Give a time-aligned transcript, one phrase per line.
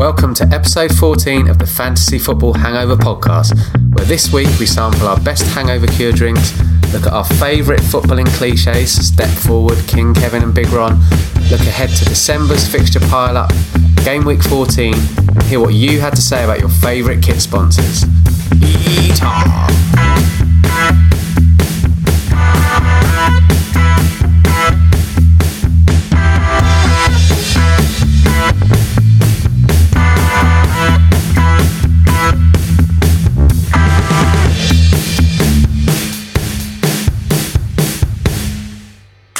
[0.00, 3.54] Welcome to episode 14 of the Fantasy Football Hangover podcast,
[3.94, 6.58] where this week we sample our best hangover cure drinks,
[6.94, 10.98] look at our favourite footballing cliches, step forward, King Kevin and Big Ron,
[11.50, 13.52] look ahead to December's fixture pile up,
[14.02, 18.06] game week 14, and hear what you had to say about your favourite kit sponsors.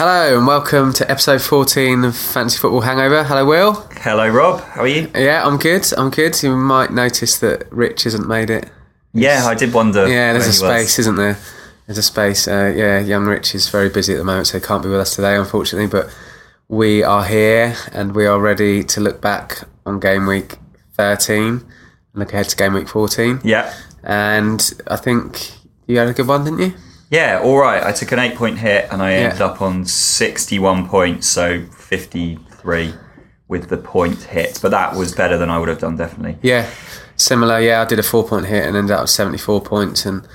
[0.00, 3.22] Hello and welcome to episode 14 of Fantasy Football Hangover.
[3.22, 3.74] Hello, Will.
[3.96, 4.62] Hello, Rob.
[4.62, 5.10] How are you?
[5.14, 5.86] Yeah, I'm good.
[5.94, 6.42] I'm good.
[6.42, 8.70] You might notice that Rich hasn't made it.
[9.12, 10.08] Yeah, I did wonder.
[10.08, 10.90] Yeah, there's a where he was.
[10.94, 11.36] space, isn't there?
[11.86, 12.48] There's a space.
[12.48, 15.00] Uh, yeah, young Rich is very busy at the moment, so he can't be with
[15.00, 15.86] us today, unfortunately.
[15.86, 16.10] But
[16.68, 20.56] we are here and we are ready to look back on game week
[20.94, 21.62] 13 and
[22.14, 23.42] look ahead to game week 14.
[23.44, 23.70] Yeah,
[24.02, 25.52] And I think
[25.86, 26.72] you had a good one, didn't you?
[27.10, 27.40] Yeah.
[27.42, 27.82] All right.
[27.82, 32.94] I took an eight-point hit, and I ended up on sixty-one points, so fifty-three
[33.48, 34.58] with the point hit.
[34.62, 36.38] But that was better than I would have done, definitely.
[36.42, 36.70] Yeah,
[37.16, 37.60] similar.
[37.60, 40.26] Yeah, I did a four point hit and ended up with 74 points, and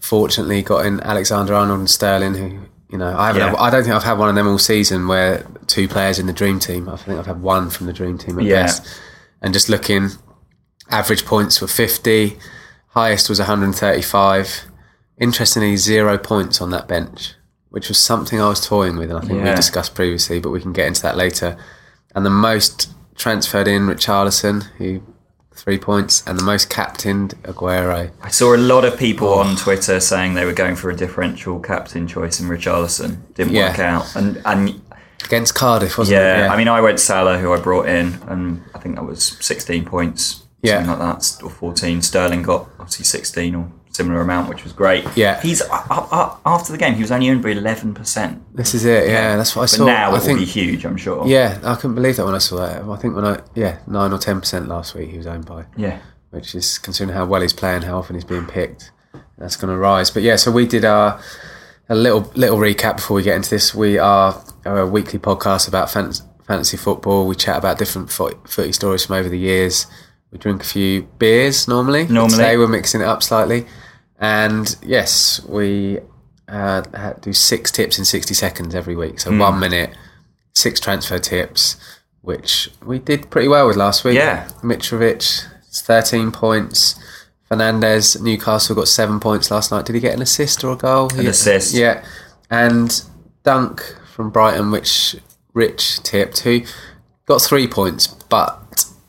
[0.00, 2.58] fortunately got in Alexander Arnold and Sterling, who
[2.90, 3.40] you know I haven't.
[3.42, 3.50] Yeah.
[3.50, 6.26] Had, I don't think I've had one of them all season where two players in
[6.26, 6.88] the dream team.
[6.88, 8.62] I think I've had one from the dream team at Yeah.
[8.64, 8.86] best.
[9.40, 10.10] And just looking,
[10.90, 12.38] average points were 50,
[12.88, 14.64] highest was 135.
[15.18, 17.34] Interestingly, zero points on that bench,
[17.70, 19.54] which was something I was toying with, and I think we Yeah.
[19.54, 21.56] discussed previously, but we can get into that later.
[22.14, 25.02] And the most transferred in Richarlison, who
[25.56, 28.10] three points, and the most captained Aguero.
[28.22, 29.38] I saw a lot of people oh.
[29.38, 33.18] on Twitter saying they were going for a differential captain choice in Richarlison.
[33.34, 33.68] Didn't Yeah.
[33.68, 34.80] work out, and and
[35.24, 36.48] Against Cardiff, wasn't yeah, it?
[36.50, 39.84] I mean, I went Salah, who I brought in, and I think that was sixteen
[39.84, 40.84] points, Yeah.
[40.84, 42.02] something like that, or fourteen.
[42.02, 45.04] Sterling got obviously sixteen or similar amount, which was great.
[45.16, 45.40] Yeah.
[45.40, 48.42] he's uh, uh, uh, after the game, he was only owned by eleven percent.
[48.54, 49.08] this is it.
[49.08, 49.84] Yeah, that's what I But saw.
[49.86, 50.38] now I it think.
[50.38, 51.26] will be huge, I'm sure.
[51.26, 52.82] Yeah, I couldn't believe that when I saw that.
[52.82, 55.64] I think when I yeah nine or ten percent last week he was owned by,
[55.76, 56.00] yeah,
[56.30, 58.90] which is considering how well he's playing, how often he's being picked,
[59.38, 60.10] that's going to rise.
[60.10, 61.20] But yeah, so we did our
[61.88, 63.74] a little little recap before we get into this.
[63.74, 66.12] We are a weekly podcast about fan-
[66.46, 67.26] fantasy football.
[67.26, 69.86] We chat about different foot- footy stories from over the years.
[70.32, 72.08] We drink a few beers normally.
[72.08, 72.30] Normally.
[72.38, 73.66] today we're mixing it up slightly,
[74.18, 76.00] and yes, we
[76.48, 76.82] uh,
[77.20, 79.12] do six tips in sixty seconds every week.
[79.12, 79.18] Hmm.
[79.18, 79.96] So one minute,
[80.52, 81.76] six transfer tips,
[82.22, 84.16] which we did pretty well with last week.
[84.16, 84.48] Yeah.
[84.62, 87.00] Mitrovic, thirteen points.
[87.48, 89.84] Fernandez, Newcastle got seven points last night.
[89.84, 91.12] Did he get an assist or a goal?
[91.14, 91.74] An assist.
[91.74, 92.04] Yeah,
[92.50, 93.02] and
[93.42, 93.82] Dunk
[94.12, 95.16] from Brighton, which
[95.52, 96.62] Rich tipped, who
[97.26, 98.63] got three points, but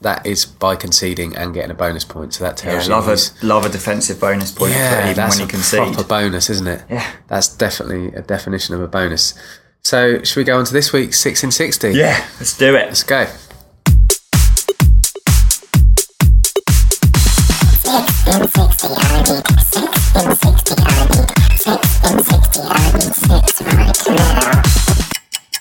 [0.06, 2.32] that is by conceding and getting a bonus point.
[2.36, 2.72] So that yeah.
[2.74, 5.46] tells you Love he's- a love a defensive bonus point yeah, even that's when you
[5.48, 5.94] a concede.
[5.94, 6.84] proper bonus, isn't it?
[6.90, 7.12] Yeah.
[7.28, 9.34] that's definitely a definition of a bonus.
[9.84, 11.92] So, should we go on to this week's six in sixty?
[11.94, 12.86] Yeah, let's do it.
[12.88, 13.26] let's go.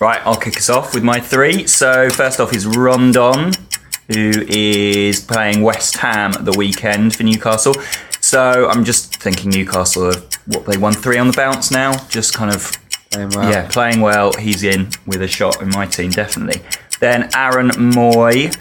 [0.00, 1.66] Right, I'll kick us off with my three.
[1.66, 3.53] So first off is Rondon,
[4.09, 7.75] who is playing West Ham at the weekend for Newcastle.
[8.20, 11.92] So I'm just thinking Newcastle have what they won three on the bounce now.
[12.09, 12.72] Just kind of
[13.10, 13.50] Playing well.
[13.50, 14.32] yeah, playing well.
[14.38, 16.62] He's in with a shot in my team definitely.
[17.00, 18.56] Then Aaron Mooy,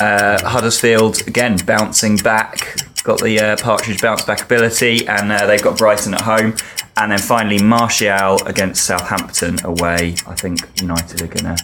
[0.00, 2.76] uh, Huddersfield again bouncing back.
[3.02, 6.54] Got the uh, Partridge bounce back ability, and uh, they've got Brighton at home.
[6.96, 10.14] And then finally Martial against Southampton away.
[10.26, 11.56] I think United are gonna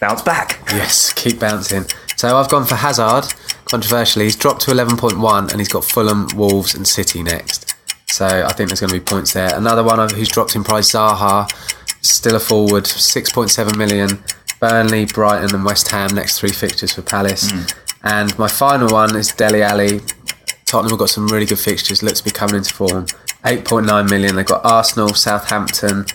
[0.00, 0.60] bounce back.
[0.70, 1.84] Yes, keep bouncing.
[2.16, 3.32] So I've gone for Hazard.
[3.64, 7.74] Controversially, he's dropped to 11.1 and he's got Fulham, Wolves, and City next.
[8.08, 9.54] So I think there's going to be points there.
[9.56, 11.50] Another one who's dropped in price, Zaha,
[12.00, 14.22] still a forward, 6.7 million.
[14.60, 17.50] Burnley, Brighton, and West Ham next three fixtures for Palace.
[17.50, 17.62] Hmm.
[18.04, 20.00] And my final one is Dele Alli.
[20.64, 22.02] Tottenham have got some really good fixtures.
[22.02, 23.06] Looks to be coming into form.
[23.44, 24.36] 8.9 million.
[24.36, 26.06] They've got Arsenal, Southampton,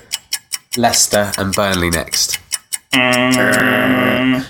[0.78, 2.40] Leicester, and Burnley next.
[2.94, 4.44] Um,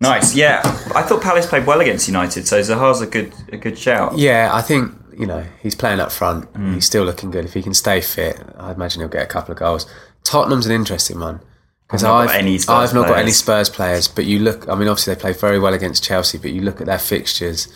[0.00, 0.62] Nice, yeah.
[0.94, 4.16] I thought Palace played well against United, so Zaha's a good a good shout.
[4.16, 6.50] Yeah, I think you know he's playing up front.
[6.54, 6.74] Mm.
[6.74, 7.44] He's still looking good.
[7.44, 9.86] If he can stay fit, I imagine he'll get a couple of goals.
[10.24, 11.40] Tottenham's an interesting one
[11.86, 13.36] because I've not I've got any Spurs I've not got any players.
[13.36, 14.08] Spurs players.
[14.08, 16.38] But you look, I mean, obviously they play very well against Chelsea.
[16.38, 17.68] But you look at their fixtures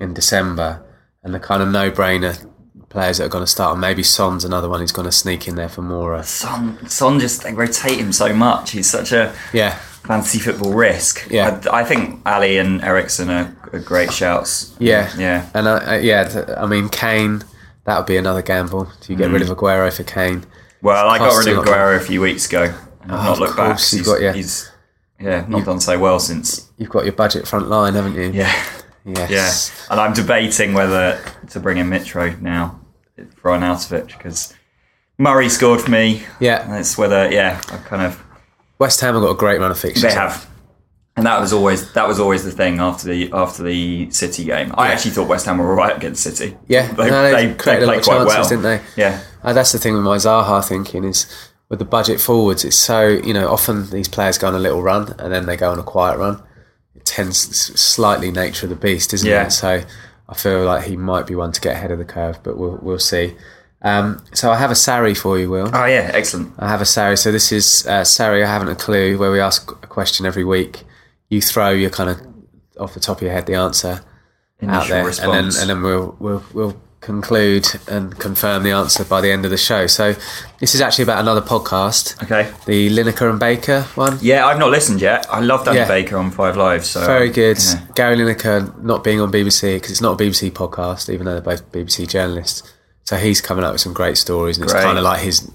[0.00, 0.82] in December
[1.22, 2.48] and the kind of no-brainer
[2.88, 3.72] players that are going to start.
[3.72, 6.24] And maybe Son's another one who's going to sneak in there for Moura.
[6.24, 8.72] Son, Son just they rotate him so much.
[8.72, 11.28] He's such a Yeah, fantasy football risk.
[11.30, 11.60] Yeah.
[11.70, 14.74] I, I think Alli and Eriksen are, are great shouts.
[14.78, 15.48] Yeah, Yeah.
[15.54, 17.42] and I, I, yeah, th- I mean Kane.
[17.84, 18.84] That would be another gamble.
[19.00, 19.56] Do you get rid of mm.
[19.56, 20.44] Aguero for Kane?
[20.82, 21.64] Well, I got rid of.
[21.64, 22.72] Aguero a few weeks ago.
[23.02, 23.66] And I've Oh, not of looked back.
[23.68, 24.70] course, you've he's, got your- he's
[25.18, 26.70] yeah, not done so well since.
[26.78, 28.30] You've got your budget front line, haven't you?
[28.32, 28.52] Yeah.
[29.04, 29.30] Yes.
[29.30, 29.92] Yeah.
[29.92, 31.18] And I'm debating whether
[31.50, 32.80] to bring in Mitro now
[33.36, 34.54] for Arnautovic because
[35.18, 36.22] Murray scored for me.
[36.38, 36.62] Yeah.
[36.64, 38.22] And it's whether, yeah, I kind of.
[38.80, 40.02] West Ham have got a great run of fixtures.
[40.02, 40.48] They have.
[41.16, 44.72] And that was always that was always the thing after the after the City game.
[44.78, 44.92] I Yeah.
[44.94, 46.56] actually thought West Ham were all right against City.
[46.66, 48.62] Yeah, they, no, they they, created a lot played of quite chances, well, didn't
[48.96, 49.02] they?
[49.02, 51.26] Yeah, Uh, that's the thing with my Zaha thinking is
[51.68, 54.82] with the budget forwards, it's so you know often these players go on a little
[54.82, 56.42] run and then they go on a quiet run.
[56.96, 57.38] It tends
[57.78, 59.46] slightly nature of the beast, isn't Yeah.
[59.46, 59.50] it?
[59.50, 59.82] So
[60.28, 62.78] I feel like he might be one to get ahead of the curve, but we'll
[62.80, 63.36] we'll see.
[63.82, 65.70] Um, so I have a Sarri for you, Will.
[65.72, 66.52] Oh yeah, excellent.
[66.58, 67.18] I have a Sarri.
[67.18, 68.44] So this is uh, Sarri.
[68.44, 69.16] I haven't a clue.
[69.18, 70.82] Where we ask a question every week,
[71.30, 72.20] you throw your kind of
[72.78, 74.02] off the top of your head the answer
[74.62, 79.02] out Initial there, and then and then we'll we'll we'll conclude and confirm the answer
[79.06, 79.86] by the end of the show.
[79.86, 80.14] So
[80.58, 82.50] this is actually about another podcast, Okay.
[82.66, 84.18] the Lineker and Baker one.
[84.20, 85.24] Yeah, I've not listened yet.
[85.30, 85.88] I love Danny Yeah.
[85.88, 86.84] Baker on Five Live.
[86.84, 87.56] So Very good.
[87.58, 87.80] yeah.
[87.94, 91.56] Gary Lineker not being on BBC because it's not a BBC podcast, even though they're
[91.56, 92.70] both BBC journalists.
[93.10, 95.50] So he's coming up with some great stories, and it's kind of like his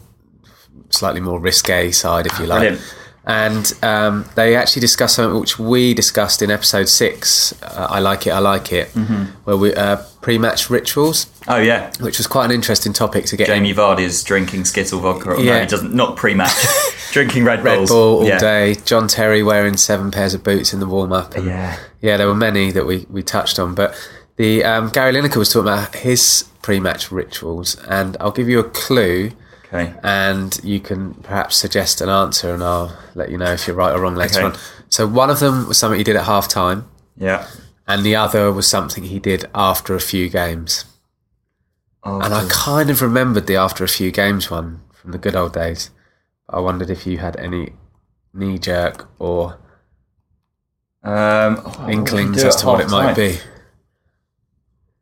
[0.89, 2.59] slightly more risque side, if you like.
[2.59, 2.95] Brilliant.
[3.25, 7.53] And um, they actually discuss something which we discussed in episode six.
[7.63, 9.23] Uh, I like it, I like it, Mm-hmm.
[9.45, 13.47] where we uh, pre-match rituals, Oh yeah, which was quite an interesting topic to get
[13.47, 15.29] Jamie Vardy's drinking Skittle vodka.
[15.31, 15.61] Oh, No, Yeah.
[15.61, 15.93] he doesn't.
[15.93, 16.51] Not pre-match.
[17.13, 17.89] drinking Red, Red Bulls.
[17.89, 18.37] Bull all yeah.
[18.37, 18.75] day.
[18.83, 21.37] John Terry wearing seven pairs of boots in the warm up.
[21.37, 21.77] Yeah.
[22.01, 23.95] yeah, there were many that we, we touched on, but
[24.35, 28.63] the um, Gary Lineker was talking about his pre-match rituals, and I'll give you a
[28.63, 29.31] clue,
[29.67, 29.93] Okay.
[30.01, 33.93] and you can perhaps suggest an answer, and I'll let you know if you're right
[33.95, 34.47] or wrong later Okay.
[34.47, 34.55] on.
[34.89, 37.45] So one of them was something he did at half time, Yeah.
[37.87, 40.85] and the other was something he did after a few games.
[42.03, 45.35] Oh, And I kind of remembered the after a few games one from the good
[45.35, 45.91] old days.
[46.49, 47.73] I wondered if you had any
[48.33, 49.57] knee jerk or
[51.03, 53.37] um, oh, inklings what did he do as to what it might be.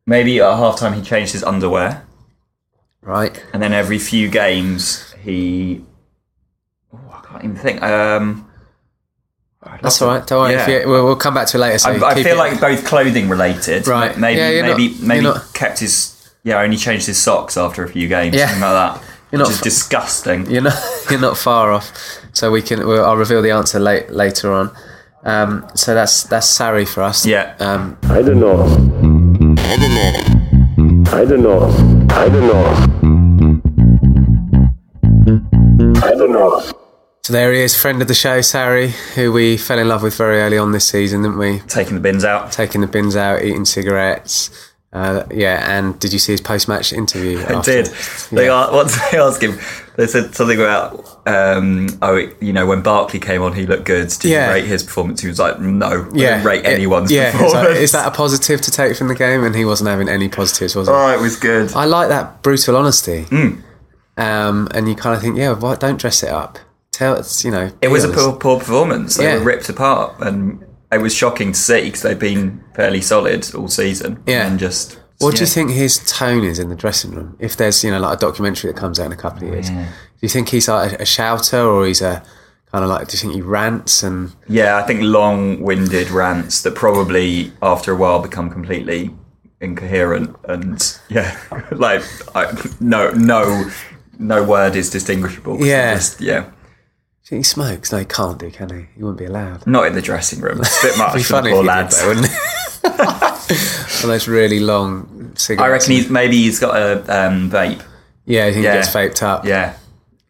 [0.06, 2.06] Maybe at halftime he changed his underwear,
[3.02, 3.42] Right?
[3.54, 5.84] and then every few games he.
[6.94, 7.82] Oh, I can't even think.
[7.82, 8.50] Um,
[9.82, 10.28] That's love all to- right.
[10.28, 10.54] Don't worry.
[10.56, 10.80] If Yeah.
[10.82, 11.78] you, we'll, we'll come back to it later.
[11.80, 13.88] So I, I feel it- like both clothing related.
[13.88, 14.18] Right.
[14.18, 16.10] Maybe Yeah, you're maybe not- maybe you're not- kept his
[16.44, 18.36] yeah only changed his socks after a few games.
[18.36, 18.48] Yeah.
[18.48, 19.04] Something like that.
[19.34, 20.46] You're which not is f- disgusting.
[20.52, 20.76] you're not
[21.10, 21.92] you're not far off.
[22.34, 22.86] So we can.
[22.86, 24.70] We'll, I'll reveal the answer late, later on.
[25.24, 27.26] Um, so that's that's Sarri for us.
[27.26, 27.56] Yeah.
[27.60, 28.64] Um, I don't know.
[29.66, 31.12] I don't know.
[31.12, 31.60] I don't know.
[32.12, 32.66] I don't know.
[36.04, 36.60] I don't know.
[37.24, 40.16] so there he is, friend of the show, Sarri, who we fell in love with
[40.18, 41.60] very early on this season, didn't we?
[41.68, 42.52] Taking the bins out.
[42.52, 44.50] Taking the bins out, eating cigarettes.
[44.92, 47.40] Uh, yeah, and did you see his post-match interview?
[47.48, 47.84] I after?
[47.84, 47.86] did.
[48.32, 48.54] They Yeah.
[48.66, 49.58] are what did they ask him?
[49.96, 54.10] They said something about um, oh you know when Barkley came on he looked good.
[54.10, 54.48] Did Yeah.
[54.48, 55.22] you rate his performance?
[55.22, 56.10] He was like no.
[56.14, 57.54] Yeah, didn't rate it- anyone's yeah, performance.
[57.54, 59.44] like, is that a positive to take from the game?
[59.44, 60.92] And he wasn't having any positives, was it?
[60.92, 61.74] oh, it was good.
[61.74, 63.24] I like that brutal honesty.
[63.24, 63.60] Hmm.
[64.18, 66.60] Um, and you kind of think, yeah, why don't dress it up?
[66.92, 67.72] Tell us, you know.
[67.82, 69.16] It was a poor, poor performance.
[69.16, 69.38] They Yeah.
[69.40, 73.68] were ripped apart, and it was shocking to see because they've been fairly solid all
[73.68, 74.22] season.
[74.28, 74.46] Yeah.
[74.48, 77.38] and just What do you think his tone is in the dressing room?
[77.40, 79.70] If there's, you know, like a documentary that comes out in a couple of years,
[79.70, 79.86] do
[80.22, 82.24] you think he's like a, a shouter or he's a
[82.72, 83.08] kind of like?
[83.08, 84.34] Do you think he rants and?
[84.50, 89.12] Yeah, I think long-winded rants that probably after a while become completely
[89.62, 91.38] incoherent and yeah,
[91.72, 92.04] like
[92.36, 92.52] I,
[92.82, 93.70] no, no,
[94.20, 95.96] no word is distinguishable Yeah.
[95.96, 96.42] just- yeah.
[97.26, 97.92] Do you think he smokes?
[97.94, 98.86] No, he can't do, can he?
[98.98, 99.66] He wouldn't be allowed.
[99.66, 100.60] Not in the dressing room.
[100.60, 101.98] It's a bit much for the poor lads.
[102.02, 102.34] though, wouldn't it?
[103.50, 105.64] Of those really long cigarettes.
[105.66, 107.82] I reckon he's maybe he's got a um, vape.
[108.26, 108.72] Yeah, I think Yeah.
[108.74, 109.46] he gets vaped up.
[109.46, 109.74] Yeah,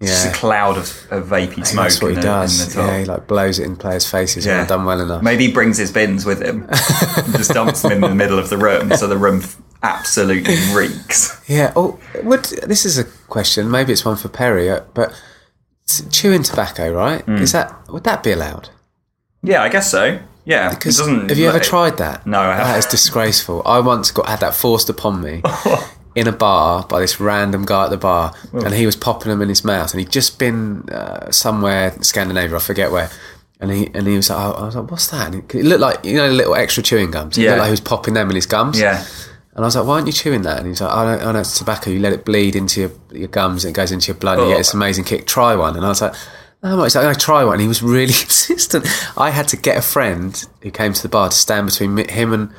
[0.01, 1.83] just a cloud of, of vapey smoke.
[1.85, 2.75] That's what he the- does.
[2.75, 4.59] yeah, he like blows it in players' faces Yeah.
[4.59, 5.21] they've done well enough.
[5.23, 8.49] Maybe he brings his bins with him, and just dumps them in the middle of
[8.49, 9.43] the room, so the room
[9.83, 11.39] absolutely reeks.
[11.47, 11.71] Yeah.
[11.75, 13.69] Oh, would this is a question?
[13.69, 14.69] Maybe it's one for Perry.
[14.69, 15.13] uh, But
[16.09, 17.21] chewing tobacco, right?
[17.23, 17.35] Hmm.
[17.37, 18.69] Is that would that be allowed?
[19.43, 20.19] Yeah, I guess so.
[20.45, 22.25] Yeah, it Because have you ever like- tried that?
[22.27, 22.79] No, I haven't.
[22.79, 23.61] is disgraceful.
[23.65, 25.41] I once got had that forced upon me
[26.15, 29.41] in a bar by this random guy at the bar, and he was popping them
[29.41, 33.09] in his mouth, and he'd just been uh, somewhere in Scandinavia, I forget where.
[33.59, 35.27] And he and he was like, oh, I was like, what's that?
[35.33, 37.37] And it, it looked like you know, little extra chewing gums.
[37.37, 37.51] It Yeah.
[37.51, 38.77] looked like he was popping them in his gums.
[38.77, 39.05] Yeah,
[39.55, 40.57] And I was like, why aren't you chewing that?
[40.57, 41.89] And he's like, I know, I know it's tobacco.
[41.89, 44.47] You let it bleed into your, your gums and it goes into your blood and
[44.47, 44.55] you Oh.
[44.55, 45.25] get this amazing kick.
[45.27, 45.77] Try one.
[45.77, 46.13] And I was like,
[46.63, 46.95] How much?
[46.95, 47.59] I try one.
[47.59, 48.87] He was really insistent.
[49.17, 52.09] I had to get a friend who came to the bar to stand between me-
[52.09, 52.51] him and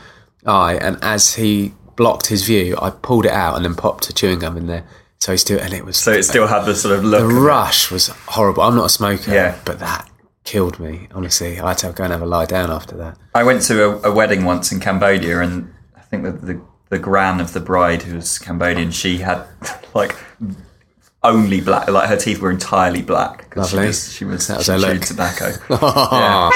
[0.46, 4.12] I, and as he blocked his view, I pulled it out and then popped a
[4.12, 4.84] chewing gum in there.
[5.18, 7.20] So he still, and it was So it still had the sort of look.
[7.20, 8.62] the rush was horrible.
[8.62, 9.58] I'm not a smoker, Yeah.
[9.64, 10.10] but that
[10.44, 11.08] killed me.
[11.14, 13.16] Honestly, I had to go and have a lie down after that.
[13.34, 16.98] I went to a, a wedding once in Cambodia, and I think that the the
[16.98, 19.44] gran of the bride, who was Cambodian, she had
[19.94, 20.14] like
[21.24, 23.54] only black, like her teeth were entirely black.
[23.56, 23.82] Lovely.
[23.82, 25.52] She was, she was chewed tobacco.
[25.70, 26.50] Yeah.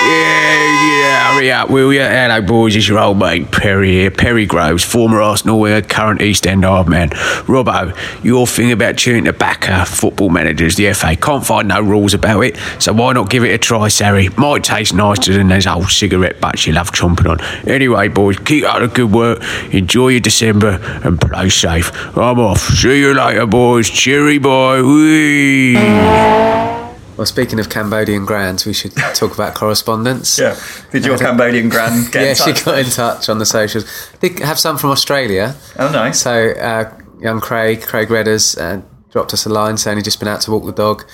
[0.00, 2.00] Yeah, yeah, hurry up, will you?
[2.00, 4.10] Hello, boys, it's your old mate Perry here.
[4.10, 7.10] Perry Groves, former Arsenal winger, current East End hard man.
[7.10, 12.40] Robbo, your thing about chewing tobacco, football managers, the FA, can't find no rules about
[12.42, 14.34] it, so why not give it a try, Sarri?
[14.38, 17.68] Might taste nicer than those old cigarette butts you love chomping on.
[17.68, 19.42] Anyway, boys, keep up the good work,
[19.74, 21.92] enjoy your December, and play safe.
[22.16, 22.60] I'm off.
[22.60, 23.90] See you later, boys.
[23.90, 24.82] Cheery boy.
[24.84, 26.87] Whee!
[27.18, 30.38] Well, speaking of Cambodian grands, we should talk about correspondence.
[30.38, 30.56] Yeah.
[30.92, 33.84] Did your Cambodian gran get yeah, in she got in touch on the socials.
[34.20, 35.56] Did have some from Australia.
[35.80, 36.20] Oh, nice.
[36.20, 40.28] So uh, young Craig, Craig Redders, uh, dropped us a line saying he'd just been
[40.28, 41.04] out to walk the dog,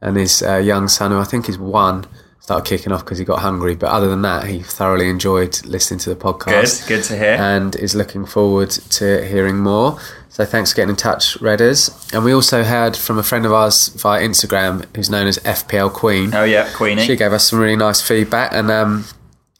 [0.00, 2.06] and his uh, young son, who I think is one,
[2.38, 3.76] started kicking off because he got hungry.
[3.76, 6.88] But other than that, he thoroughly enjoyed listening to the podcast.
[6.88, 6.96] Good.
[6.96, 7.34] Good to hear.
[7.34, 9.98] And is looking forward to hearing more.
[10.30, 12.12] So thanks for getting in touch, Redders.
[12.14, 15.92] And we also heard from a friend of ours via Instagram who's known as FPL
[15.92, 16.32] Queen.
[16.32, 17.04] oh yeah, Queenie.
[17.04, 19.04] She gave us some really nice feedback, and um,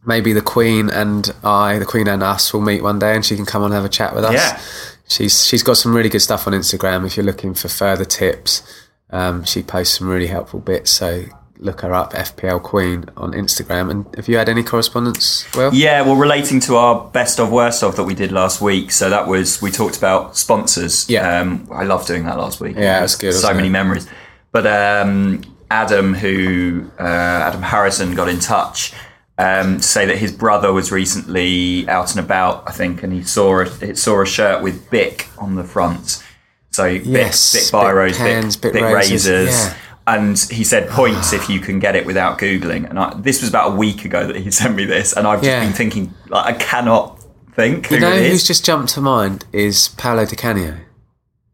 [0.07, 3.35] maybe the Queen and I, the Queen and us, will meet one day, and she
[3.35, 4.33] can come on and have a chat with us.
[4.33, 4.61] Yeah.
[5.09, 7.05] She's she's got some really good stuff on Instagram.
[7.05, 8.63] If you're looking for further tips,
[9.11, 10.93] um, she posts some really helpful bits.
[10.93, 11.25] So
[11.61, 13.91] look her up, FPL Queen on Instagram.
[13.91, 15.47] And have you had any correspondence?
[15.55, 18.91] Well, Yeah, well, relating to our best of worst of that we did last week.
[18.91, 21.09] So that was we talked about sponsors.
[21.09, 21.41] Yeah.
[21.41, 22.77] um, I love doing that last week.
[22.77, 23.71] Yeah, was good, So many it?
[23.71, 24.09] memories.
[24.53, 28.93] But um, Adam, who uh, Adam Harrison, got in touch
[29.39, 32.65] um, to say that his brother was recently out and about.
[32.67, 36.25] I think, and he saw a, saw a shirt with Bic on the front.
[36.73, 39.49] So Yes, Bic, Bic Bic biros, pens, Bic, Bic Bic razors, razors.
[39.67, 39.75] yeah.
[40.17, 42.89] And he said points if you can get it without googling.
[42.91, 45.39] And I, this was about a week ago that he sent me this, and I've
[45.41, 45.61] just Yeah.
[45.65, 47.23] been thinking like I cannot
[47.55, 50.75] think who you know it who's just jumped to mind is Paolo Di Canio.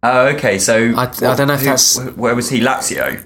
[0.02, 0.58] oh, okay.
[0.58, 2.60] So I- I don't know if who- that's- where was he?
[2.60, 3.24] Lazio.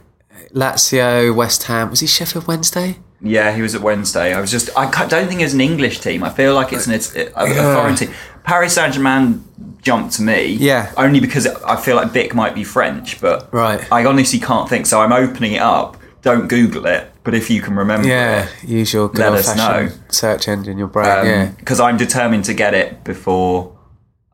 [0.55, 1.91] Lazio, West Ham.
[1.91, 2.99] Was he Sheffield Wednesday?
[3.23, 4.33] Yeah, he was at Wednesday.
[4.35, 6.25] I was just I don't think it's an English team.
[6.25, 8.11] I feel like it's an it's a, a foreign team.
[8.45, 9.45] Paris Saint Germain
[9.83, 10.47] jumped to me.
[10.53, 10.93] Yeah.
[10.97, 13.81] Only because I feel like Bic might be French, but Right.
[13.93, 14.87] I honestly can't think.
[14.87, 15.97] So I'm opening it up.
[16.23, 19.89] Don't Google it, but if you can remember, Yeah, use your good old us fashioned
[19.91, 19.97] know.
[20.11, 21.25] search engine, your brain.
[21.25, 21.47] yeah.
[21.59, 23.73] because I'm determined to get it before.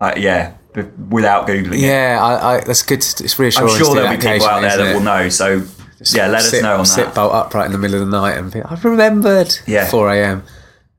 [0.00, 1.78] Uh, yeah, b- without googling it.
[1.78, 3.00] Yeah, I, I, that's good.
[3.02, 3.70] to- It's reassuring.
[3.70, 5.28] I'm sure there'll be people out there that isn't will know.
[5.28, 5.62] So
[6.12, 7.06] yeah, let sit, us know on sit that.
[7.10, 9.56] Sit bolt upright in the middle of the night and be, I've remembered.
[9.66, 9.86] Yeah.
[9.88, 10.42] 4 a.m.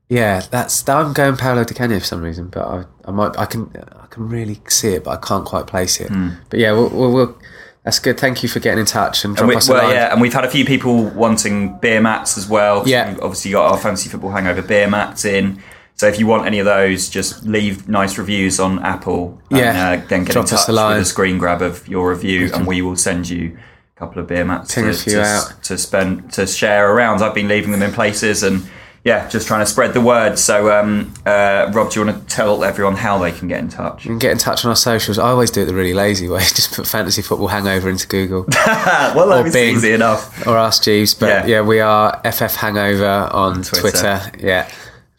[0.08, 0.88] Yeah, that's.
[0.88, 3.38] I'm going Paolo Di Canio for some reason, but I, I might.
[3.38, 3.70] I can.
[4.00, 6.10] I can really see it, but I can't quite place it.
[6.48, 7.38] But yeah, we'll, we'll, we'll.
[7.84, 8.18] That's good.
[8.18, 9.38] Thank you for getting in touch and.
[9.38, 9.94] And we, us a well, line.
[9.94, 12.88] yeah, and we've had a few people wanting beer mats as well.
[12.88, 13.10] Yeah.
[13.10, 15.62] we've obviously got our fantasy football hangover beer mats in.
[15.94, 19.42] So if you want any of those, just leave nice reviews on Apple.
[19.50, 19.90] And, Yeah.
[19.90, 22.80] uh, then get Drop in touch with a screen grab of your review, and we
[22.82, 23.58] will send you
[23.96, 27.20] a couple of beer mats Ping to, to spend to share around.
[27.20, 28.66] I've been leaving them in places and.
[29.08, 30.38] Yeah, just trying to spread the word.
[30.38, 33.68] So, um, uh, Rob, do you want to tell everyone how they can get in
[33.70, 34.04] touch?
[34.04, 35.18] You can get in touch on our socials.
[35.18, 36.40] I always do it the really lazy way.
[36.58, 39.76] Just put fantasy football hangover into Google well, that Or was Bing.
[39.76, 40.46] easy enough.
[40.46, 41.14] or ask Jeeves.
[41.14, 41.46] But Yeah.
[41.46, 41.60] yeah.
[41.62, 43.80] we are FF Hangover on Twitter.
[43.80, 44.20] Twitter.
[44.40, 44.68] Yeah.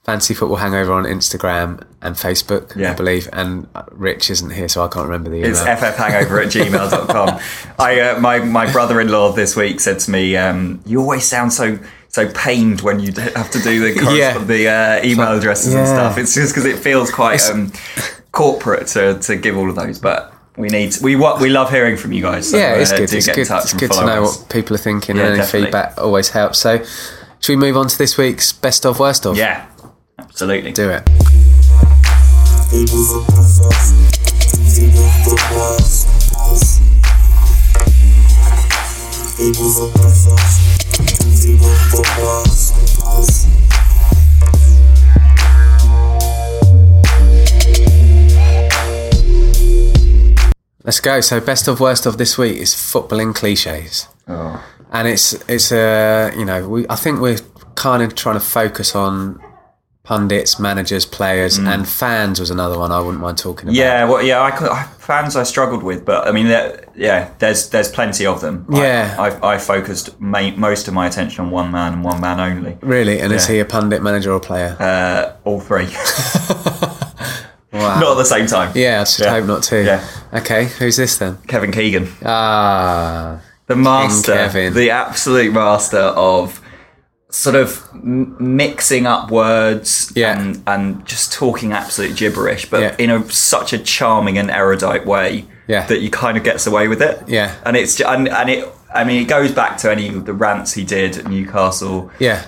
[0.03, 2.91] Fancy Football Hangover on Instagram and Facebook, Yeah.
[2.91, 3.27] I believe.
[3.34, 5.51] And Rich isn't here, so I can't remember the email.
[5.51, 7.39] It's ffhangover at gmail.com.
[7.79, 11.77] I, uh, my, my brother-in-law this week said to me, um, you always sound so
[12.10, 14.38] so pained when you have to do the, Yeah.
[14.39, 16.18] the uh, email addresses and stuff.
[16.18, 17.72] It's just because it feels quite um,
[18.32, 20.00] corporate to, to give all of those.
[20.00, 22.50] But we need, we what we love hearing from you guys.
[22.50, 23.10] So, yeah, it's uh, good.
[23.10, 23.48] do It's get in good.
[23.48, 24.39] touch It's and good to know us.
[24.39, 25.68] what people are thinking, Yeah, and any definitely.
[25.68, 26.60] feedback always helps.
[26.60, 26.84] So,
[27.39, 29.38] should we move on to this week's best of worst of?
[29.38, 29.68] Yeah,
[30.18, 30.72] absolutely.
[30.72, 31.08] do it.
[50.84, 51.22] Let's go.
[51.22, 54.64] So, best of worst of this week is footballing cliches, Oh.
[54.92, 57.40] and it's it's a you know we I think we're
[57.76, 59.40] kind of trying to focus on
[60.10, 63.75] pundits, managers, players, and fans was another one I wouldn't mind talking about.
[63.75, 63.78] Mm.
[63.78, 66.48] Yeah, well, yeah, I, fans I struggled with, but I mean,
[66.96, 68.66] yeah, there's there's plenty of them.
[68.72, 69.16] Yeah.
[69.20, 72.39] I, I, I focused ma- most of my attention on one man and one man
[72.39, 72.75] only.
[72.82, 73.20] Really?
[73.20, 74.75] And is he a pundit, manager, or player?
[74.80, 75.86] Uh, all three,
[77.72, 78.00] wow.
[78.00, 78.72] not at the same time.
[78.75, 79.32] yeah, I should Yeah.
[79.32, 79.84] hope not too.
[79.84, 80.04] Yeah.
[80.34, 81.38] Okay, who's this then?
[81.48, 84.74] Kevin Keegan, Ah, the master, Kevin.
[84.74, 86.59] the absolute master of
[87.31, 90.38] sort of m- mixing up words Yeah.
[90.39, 92.95] and and just talking absolute gibberish, but Yeah.
[92.98, 95.86] in a such a charming and erudite way Yeah.
[95.86, 97.21] that you kind of gets away with it.
[97.27, 97.51] Yeah.
[97.65, 98.67] and it's and and it.
[98.93, 102.41] I mean, it goes back to any of the rants he did at Newcastle, yeah.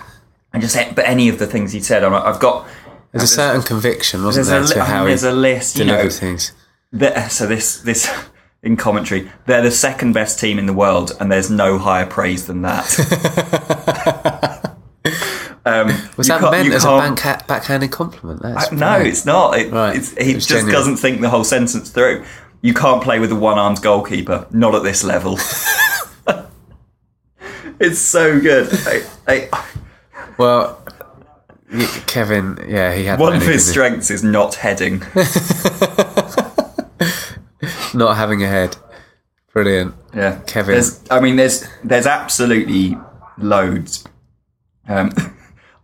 [0.51, 2.03] and just but any of the things he said.
[2.03, 2.65] I'm- I've got
[3.11, 5.77] There's a certain conviction, wasn't there, a, to how he there's a list.
[5.77, 6.53] You know, things.
[6.91, 8.09] the- so this this
[8.63, 12.47] in commentary, they're the second best team in the world, and there's no higher praise
[12.47, 12.88] than that.
[15.65, 15.88] um,
[16.18, 18.41] Was that meant as a bank- backhanded compliment?
[18.41, 19.58] That's No, it's not.
[19.58, 19.96] It, Right.
[19.96, 20.74] it's, he It just genuine.
[20.74, 22.25] doesn't think the whole sentence through.
[22.62, 24.46] You can't play with a one-armed goalkeeper.
[24.51, 25.34] Not at this level.
[27.80, 28.70] it's so good.
[28.72, 29.65] I, I,
[30.38, 30.77] Well,
[32.06, 35.00] Kevin, yeah, he had one of his strengths is not heading.
[37.94, 38.75] not having a head.
[39.53, 39.96] Brilliant.
[40.15, 40.74] Yeah, Kevin.
[40.74, 42.98] There's, I mean, there's there's absolutely
[43.38, 44.06] loads.
[44.88, 45.12] Um,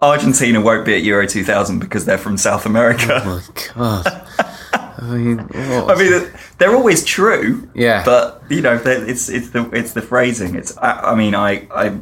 [0.02, 3.22] Argentina won't be at Euro 2000 because they're from South America.
[3.26, 4.24] Oh my god.
[5.00, 5.40] I mean.
[5.54, 7.70] I mean, they're always true.
[7.76, 8.04] Yeah.
[8.04, 10.56] But you know, it's it's the it's the phrasing.
[10.56, 11.98] It's I, I mean, I I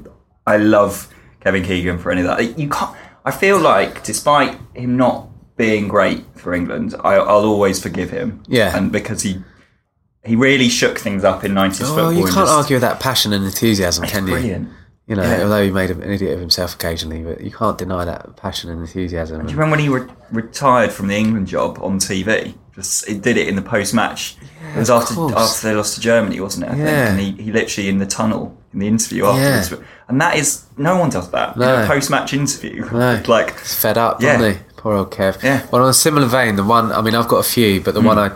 [0.47, 2.57] I love Kevin Keegan for any of that.
[2.57, 2.95] You can't.
[3.25, 8.43] I feel like, despite him not being great for England, I, I'll always forgive him.
[8.47, 8.75] Yeah.
[8.77, 9.41] And because he
[10.23, 12.13] he really shook things up in 90s Oh, football.
[12.13, 14.33] you can't just- argue with that passion and enthusiasm, can you?
[14.33, 14.69] Brilliant.
[15.07, 15.43] You know, Yeah.
[15.43, 18.81] although he made an idiot of himself occasionally, but you can't deny that passion and
[18.81, 19.38] enthusiasm.
[19.45, 22.55] Do you remember when he re- retired from the England job on TV?
[22.74, 24.35] Just he did it in the post match.
[24.75, 26.71] it was after after they lost to Germany, wasn't it?
[26.71, 26.85] I Yeah.
[26.85, 27.09] think.
[27.09, 29.71] And he, he literally in the tunnel in the interview afterwards.
[29.71, 29.77] Yeah.
[30.09, 31.55] And that is no one does that.
[31.55, 31.85] No.
[31.88, 32.83] Post match interview.
[32.91, 33.21] No.
[33.27, 34.38] like He's fed up, Yeah.
[34.38, 34.63] wasn't he?
[34.75, 35.41] Poor old Kev.
[35.43, 35.62] Yeah.
[35.71, 38.01] Well, on a similar vein, the one I mean, I've got a few, but the
[38.01, 38.08] Hmm.
[38.08, 38.32] one I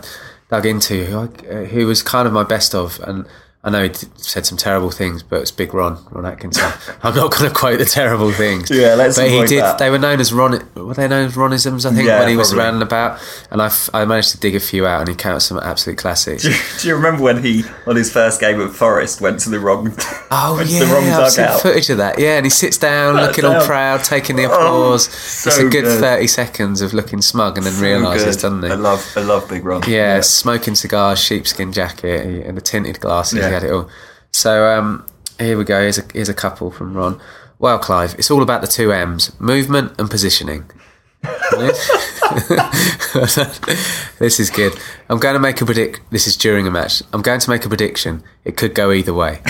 [0.49, 1.19] dug into, who,
[1.51, 3.25] I, who was kind of my best of, and
[3.61, 6.71] I know he said some terrible things, but it's Big Ron, Ron Atkinson.
[7.03, 8.69] I'm not going to quote the terrible things.
[8.71, 9.61] Yeah, let's But he did.
[9.61, 9.77] that.
[9.79, 10.65] They were known as Ron.
[10.75, 11.85] Were they known as Ronisms?
[11.85, 12.63] I think Yeah, when he was probably.
[12.63, 13.19] around and about,
[13.51, 15.97] and I, f- I managed to dig a few out, and he counted some absolute
[15.97, 16.43] classics.
[16.81, 19.87] do you remember when he on his first game at Forest went to the wrong
[20.31, 22.17] Oh yeah, the wrong I've seen footage of that.
[22.17, 25.09] Yeah, and he sits down, looking all proud, taking the oh, applause.
[25.09, 25.99] so it's a good, good.
[25.99, 28.41] thirty seconds of looking smug, and then realises, Good.
[28.43, 28.69] doesn't he?
[28.69, 29.83] I love I love Big Ron.
[29.85, 33.39] Yeah, smoking cigars, sheepskin jacket, and the tinted glasses.
[33.39, 33.48] Yeah.
[33.49, 33.89] He had it all.
[34.31, 35.05] So um,
[35.39, 35.81] here we go.
[35.81, 37.19] Here's a, here's a couple from Ron.
[37.57, 40.69] Well, Clive, it's all about the two M's: movement and positioning.
[44.19, 44.73] this is good.
[45.09, 45.99] I'm going to make a predict.
[46.11, 47.03] This is during a match.
[47.11, 48.23] I'm going to make a prediction.
[48.45, 49.41] It could go either way.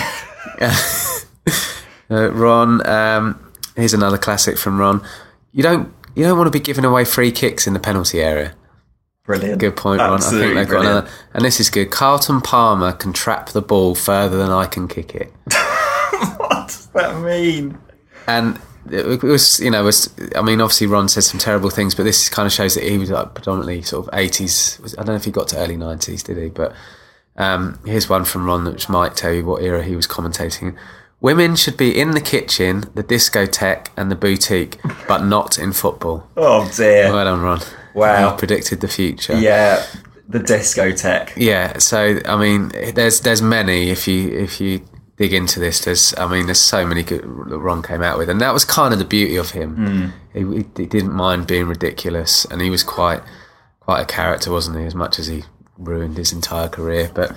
[0.60, 5.00] uh, Ron, um, here's another classic from Ron.
[5.52, 8.54] You don't you don't want to be giving away free kicks in the penalty area.
[9.30, 9.60] Brilliant.
[9.60, 10.20] Good point, Ron.
[10.20, 11.08] I think they've got another.
[11.34, 11.92] And this is good.
[11.92, 15.32] Carlton Palmer can trap the ball further than I can kick it.
[16.36, 17.78] What does that mean?
[18.26, 20.12] And it was, you know, it was.
[20.34, 22.98] I mean, obviously Ron said some terrible things, but this kind of shows that he
[22.98, 24.80] was like predominantly sort of eighties.
[24.98, 26.48] I don't know if he got to early nineties, did he?
[26.48, 26.74] But
[27.36, 30.76] um, here's one from Ron, which might tell you what era he was commentating.
[31.20, 36.26] Women should be in the kitchen, the discotheque, and the boutique, but not in football.
[36.36, 37.12] Oh dear.
[37.12, 37.60] Well done, Ron.
[37.94, 38.30] Wow.
[38.32, 39.36] You predicted the future.
[39.38, 39.84] Yeah,
[40.28, 41.32] the discotheque.
[41.36, 43.90] Yeah, so I mean, there's there's many.
[43.90, 44.80] If you if you
[45.16, 48.30] dig into this, there's I mean, there's so many good that Ron came out with,
[48.30, 49.76] and that was kind of the beauty of him.
[49.76, 50.06] Hmm.
[50.32, 53.20] He, he didn't mind being ridiculous, and he was quite
[53.80, 54.84] quite a character, wasn't he?
[54.86, 55.44] As much as he
[55.76, 57.34] ruined his entire career, but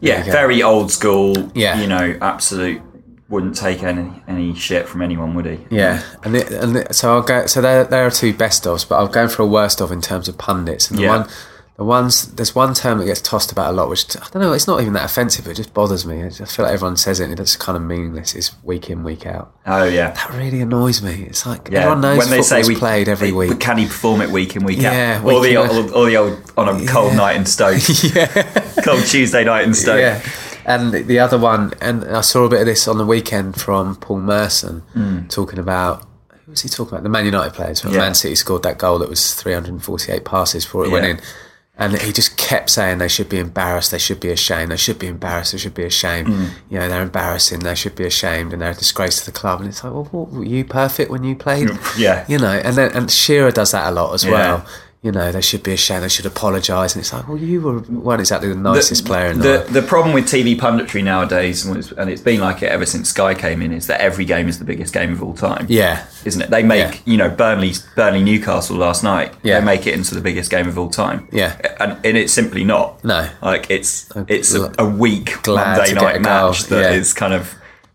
[0.00, 1.50] Yeah, very old school.
[1.54, 1.80] Yeah.
[1.80, 2.82] you know, absolute.
[3.28, 5.58] Wouldn't take any any shit from anyone, would he?
[5.70, 7.46] yeah, and the, and the, so I'll go.
[7.46, 10.00] So there there are two best ofs, but I'm going for a worst of in
[10.00, 10.88] terms of pundits.
[10.90, 11.18] And the Yeah.
[11.18, 11.28] one.
[11.76, 14.52] The ones there's one term that gets tossed about a lot, which I don't know.
[14.52, 15.46] It's not even that offensive.
[15.46, 16.24] It just bothers me.
[16.24, 18.34] I just feel like everyone says it, and it's kind of meaningless.
[18.34, 19.52] It's week in, week out.
[19.64, 20.10] Oh yeah.
[20.10, 21.22] That really annoys me.
[21.28, 23.60] It's like Yeah, everyone knows when they say we played every but week.
[23.60, 25.24] can he perform it week in week Yeah, out?
[25.24, 28.26] week or the old, or the old on a cold night in Stoke, yeah,
[28.82, 30.00] cold Tuesday night in Stoke.
[30.00, 30.20] Yeah.
[30.68, 33.96] And the other one, and I saw a bit of this on the weekend from
[33.96, 34.82] Paul Merson
[35.28, 36.04] talking about
[36.44, 37.02] who was he talking about?
[37.02, 37.92] The Man United players when.
[37.92, 38.00] Yeah.
[38.00, 41.20] Man City scored that goal that was 348 passes before it went in.
[41.80, 44.98] And he just kept saying they should be embarrassed, they should be ashamed, they should
[44.98, 46.26] be embarrassed, they should be ashamed.
[46.28, 46.46] Hmm.
[46.70, 49.60] You know, they're embarrassing, they should be ashamed, and they're a disgrace to the club.
[49.60, 51.68] And it's like, well, what, were you perfect when you played?
[51.96, 52.24] Yeah.
[52.28, 54.30] You know, and then and Shearer does that a lot as Yeah.
[54.32, 54.66] well.
[55.00, 56.02] You know, they should be ashamed.
[56.02, 56.94] They should apologise.
[56.96, 59.68] And it's like, well, you were weren't exactly the nicest player in the, the, world.
[59.68, 63.08] the problem with TV punditry nowadays, and it's, and it's been like it ever since
[63.10, 65.66] Sky came in, is that every game is the biggest game of all time.
[65.68, 66.50] Yeah, Isn't it?
[66.50, 67.00] They make Yeah.
[67.04, 69.32] you know Burnley Burnley Newcastle last night.
[69.44, 69.60] Yeah.
[69.60, 71.28] They make it into the biggest game of all time.
[71.30, 71.56] Yeah.
[71.78, 73.04] and, and it's simply not.
[73.04, 73.28] No.
[73.40, 77.18] like it's it's a, a weak glad Monday night match that is Yeah.
[77.20, 77.54] kind of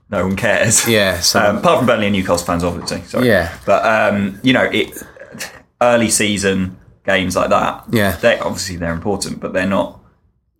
[0.10, 0.88] no one cares.
[0.88, 3.02] Yeah, so- um, apart from Burnley and Newcastle fans, obviously.
[3.02, 3.28] Sorry.
[3.28, 3.58] Yeah.
[3.66, 5.04] but um, you know it.
[5.82, 7.84] Early season games like that.
[7.92, 8.16] Yeah.
[8.18, 10.00] they obviously they're important, but they're not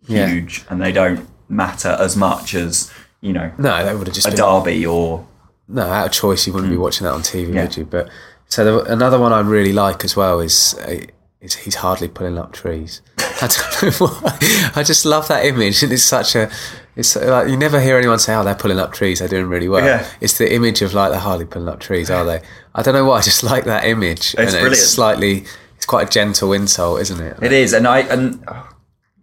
[0.06, 0.26] Yeah.
[0.28, 4.26] huge, and they don't matter as much as you know no, that would have just
[4.26, 5.26] a been derby or
[5.68, 6.46] no out of choice.
[6.46, 7.54] You wouldn't be watching that on TV, Hmm.
[7.54, 7.62] Yeah.
[7.62, 7.84] would you?
[7.86, 8.08] But
[8.48, 10.98] so the, another one I really like as well is uh,
[11.40, 13.00] is he's hardly pulling up trees.
[13.18, 14.38] I don't know why.
[14.76, 16.50] I just love that image, and it's such a.
[16.96, 19.18] It's like you never hear anyone say, "Oh, they're pulling up trees.
[19.18, 20.06] They're doing really well." Yeah.
[20.20, 22.40] It's the image of like they're hardly pulling up trees, are they?
[22.74, 23.18] I don't know why.
[23.18, 24.34] I just like that image.
[24.38, 24.72] and brilliant.
[24.74, 25.44] It's slightly.
[25.84, 27.36] It's quite a gentle insult, isn't it?
[27.42, 28.66] It is, and I and oh,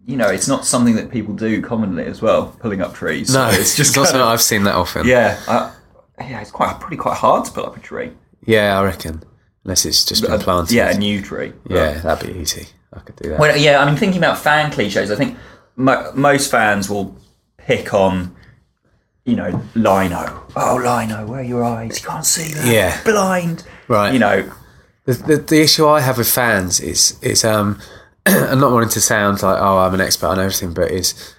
[0.06, 2.56] you know, it's not something that people do commonly as well.
[2.60, 3.34] Pulling up trees.
[3.34, 5.04] No, it's just not something I've seen that often.
[5.04, 5.74] yeah, I,
[6.20, 6.40] yeah.
[6.40, 8.12] It's quite pretty quite hard to pull up a tree.
[8.46, 9.24] Yeah, I reckon.
[9.64, 10.72] Unless it's just been uh, planted.
[10.72, 11.52] Yeah, a new tree.
[11.68, 12.68] Yeah, that'd be easy.
[12.92, 13.40] I could do that.
[13.40, 13.80] Well, yeah.
[13.80, 15.36] I mean, thinking about fan cliches, I think
[15.74, 17.16] mo- most fans will
[17.56, 18.36] pick on.
[19.24, 20.46] You know, Lino.
[20.54, 22.00] Oh, Lino, where are your eyes?
[22.00, 22.66] You can't see that.
[22.66, 23.02] Yeah.
[23.02, 23.64] blind.
[23.88, 24.12] Right.
[24.12, 24.52] You know,
[25.04, 27.80] The, the, the issue I have with fans is is um,
[28.26, 31.34] I'm not wanting to sound like oh I'm an expert on everything, but is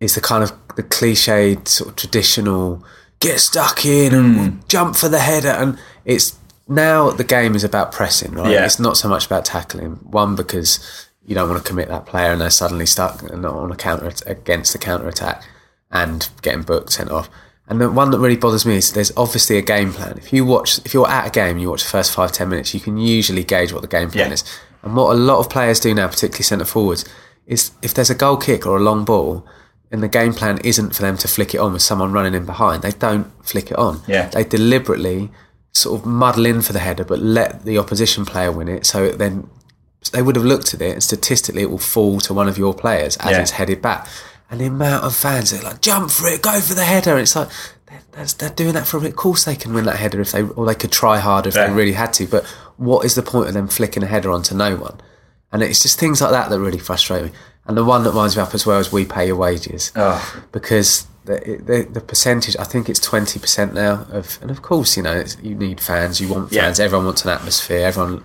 [0.00, 2.84] is the kind of the cliched sort of traditional
[3.20, 7.92] get stuck in and jump for the header, and it's now the game is about
[7.92, 8.50] pressing, right?
[8.50, 8.64] Yeah.
[8.64, 9.92] It's not so much about tackling.
[10.10, 13.54] One because you don't want to commit that player and they're suddenly stuck and not
[13.54, 15.42] on a counter against the counter attack
[15.90, 17.28] and getting booked sent off.
[17.66, 20.18] And the one that really bothers me is there's obviously a game plan.
[20.18, 22.48] If you watch, if you're at a game, and you watch the first five ten
[22.50, 24.34] minutes, you can usually gauge what the game plan Yeah.
[24.34, 24.44] is.
[24.82, 27.06] And what a lot of players do now, particularly centre forwards,
[27.46, 29.46] is if there's a goal kick or a long ball,
[29.90, 32.44] and the game plan isn't for them to flick it on with someone running in
[32.44, 34.02] behind, they don't flick it on.
[34.06, 34.28] Yeah.
[34.28, 35.30] They deliberately
[35.72, 38.84] sort of muddle in for the header, but let the opposition player win it.
[38.84, 39.48] So then
[40.12, 42.74] they would have looked at it, and statistically, it will fall to one of your
[42.74, 43.40] players as Yeah.
[43.40, 44.06] it's headed back.
[44.50, 47.12] And the amount of fans that are like, jump for it, go for the header.
[47.12, 47.48] And it's like,
[47.86, 49.10] they're, they're, they're doing that for a bit.
[49.10, 51.54] Of course, they can win that header if they, or they could try harder if
[51.56, 51.68] Yeah.
[51.68, 52.26] they really had to.
[52.26, 52.44] But
[52.76, 55.00] what is the point of them flicking a header onto no one?
[55.50, 57.30] And it's just things like that that really frustrate me.
[57.66, 60.42] And the one that winds me up as well is we pay your wages Oh.
[60.52, 64.94] because the, the the percentage I think it's twenty percent now of and of course
[64.98, 66.62] you know it's, you need fans you want Yeah.
[66.64, 68.22] fans everyone wants an atmosphere everyone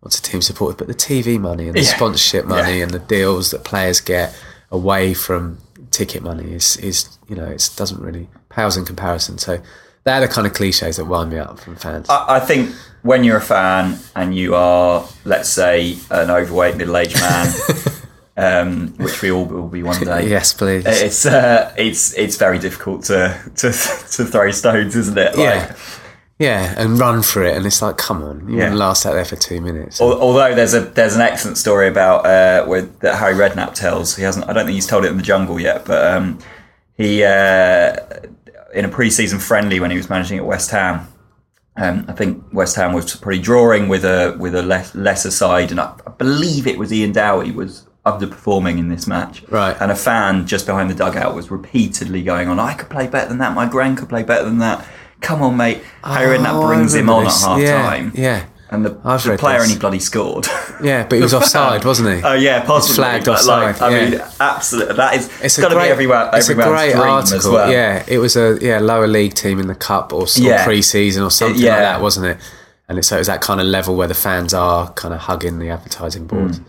[0.00, 1.96] wants a team supported but the TV money and the Yeah.
[1.96, 2.84] sponsorship money Yeah.
[2.84, 4.32] and the deals that players get
[4.70, 5.58] away from
[5.90, 9.58] ticket money is is you know it doesn't really pales in comparison so
[10.04, 13.22] they're the kind of cliches that wind me up from fans I I think when
[13.24, 17.54] you're a fan and you are, let's say, an overweight middle-aged man,
[18.36, 20.28] um, which we all will be one day.
[20.28, 23.68] yes please It's uh, it's it's very difficult to to
[24.16, 25.36] to throw stones, isn't it?
[25.36, 25.76] Like, yeah
[26.38, 28.74] yeah and run for it and it's like come on you Yeah.
[28.74, 32.64] last out there for two minutes Although there's a there's an excellent story about uh,
[32.68, 34.16] with that Harry Redknapp tells.
[34.16, 34.48] He hasn't.
[34.48, 36.38] I don't think he's told it in the jungle yet, but um,
[36.94, 37.96] he uh,
[38.74, 41.08] in a pre-season friendly when he was managing at West Ham.
[41.78, 45.70] Um, I think West Ham was pretty drawing with a with a less, lesser side,
[45.70, 49.42] and I, I believe it was Ian Dowie was underperforming in this match.
[49.48, 49.76] Right.
[49.80, 53.28] And a fan just behind the dugout was repeatedly going on, "I could play better
[53.28, 53.54] than that.
[53.54, 54.84] My grand could play better than that.
[55.20, 57.42] Come on, mate." Harry Oh, Redknapp brings him on this.
[57.44, 58.12] at half yeah, time.
[58.14, 59.68] yeah And the, the player this.
[59.68, 60.46] only bloody scored.
[60.82, 62.96] yeah but he was offside wasn't he Oh yeah, possibly.
[62.96, 64.10] flagged but, offside, Like, I yeah.
[64.10, 64.94] mean, absolutely.
[64.96, 65.30] That is.
[65.42, 66.30] It's got to be everywhere.
[66.34, 67.52] it's a great article.
[67.52, 67.70] well.
[67.72, 70.64] Yeah, it was a yeah lower league team in the cup or, or Yeah.
[70.64, 71.72] pre-season or something Yeah.
[71.72, 72.38] like that, wasn't it?
[72.88, 75.20] And it's, so it was that kind of level where the fans are kind of
[75.20, 76.52] hugging the advertising board.
[76.52, 76.64] Mm.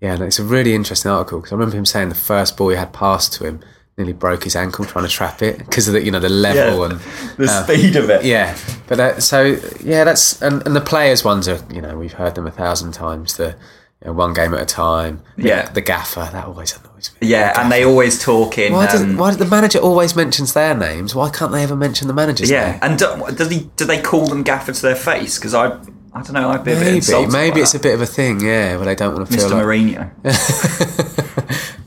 [0.00, 2.68] Yeah, and it's a really interesting article because I remember him saying the first ball
[2.68, 3.60] he had passed to him
[3.96, 6.78] nearly broke his ankle trying to trap it because of the you know the level
[6.80, 6.90] Yeah.
[6.90, 7.00] and
[7.38, 8.24] The uh, speed of it.
[8.24, 8.56] yeah,
[8.86, 12.34] but that, so yeah, that's and, and the players ones are you know we've heard
[12.34, 13.36] them a thousand times.
[13.36, 13.56] The
[14.02, 15.22] you know, one game at a time.
[15.36, 15.70] The, Yeah.
[15.70, 17.28] the gaffer that always annoys me.
[17.28, 18.74] Yeah, The and they always talk in.
[18.74, 21.14] Why does um, why the manager always mentions their names?
[21.14, 22.80] Why can't they ever mention the manager's yeah, name?
[22.82, 23.70] and do, does he?
[23.76, 25.38] Do they call them gaffer to their face?
[25.38, 25.68] Because I,
[26.12, 26.50] I don't know.
[26.50, 28.40] I'd be a bit Maybe insulted maybe it's a bit of a thing.
[28.40, 29.52] Yeah, where they don't want to feel Mr.
[29.52, 31.22] like Mourinho.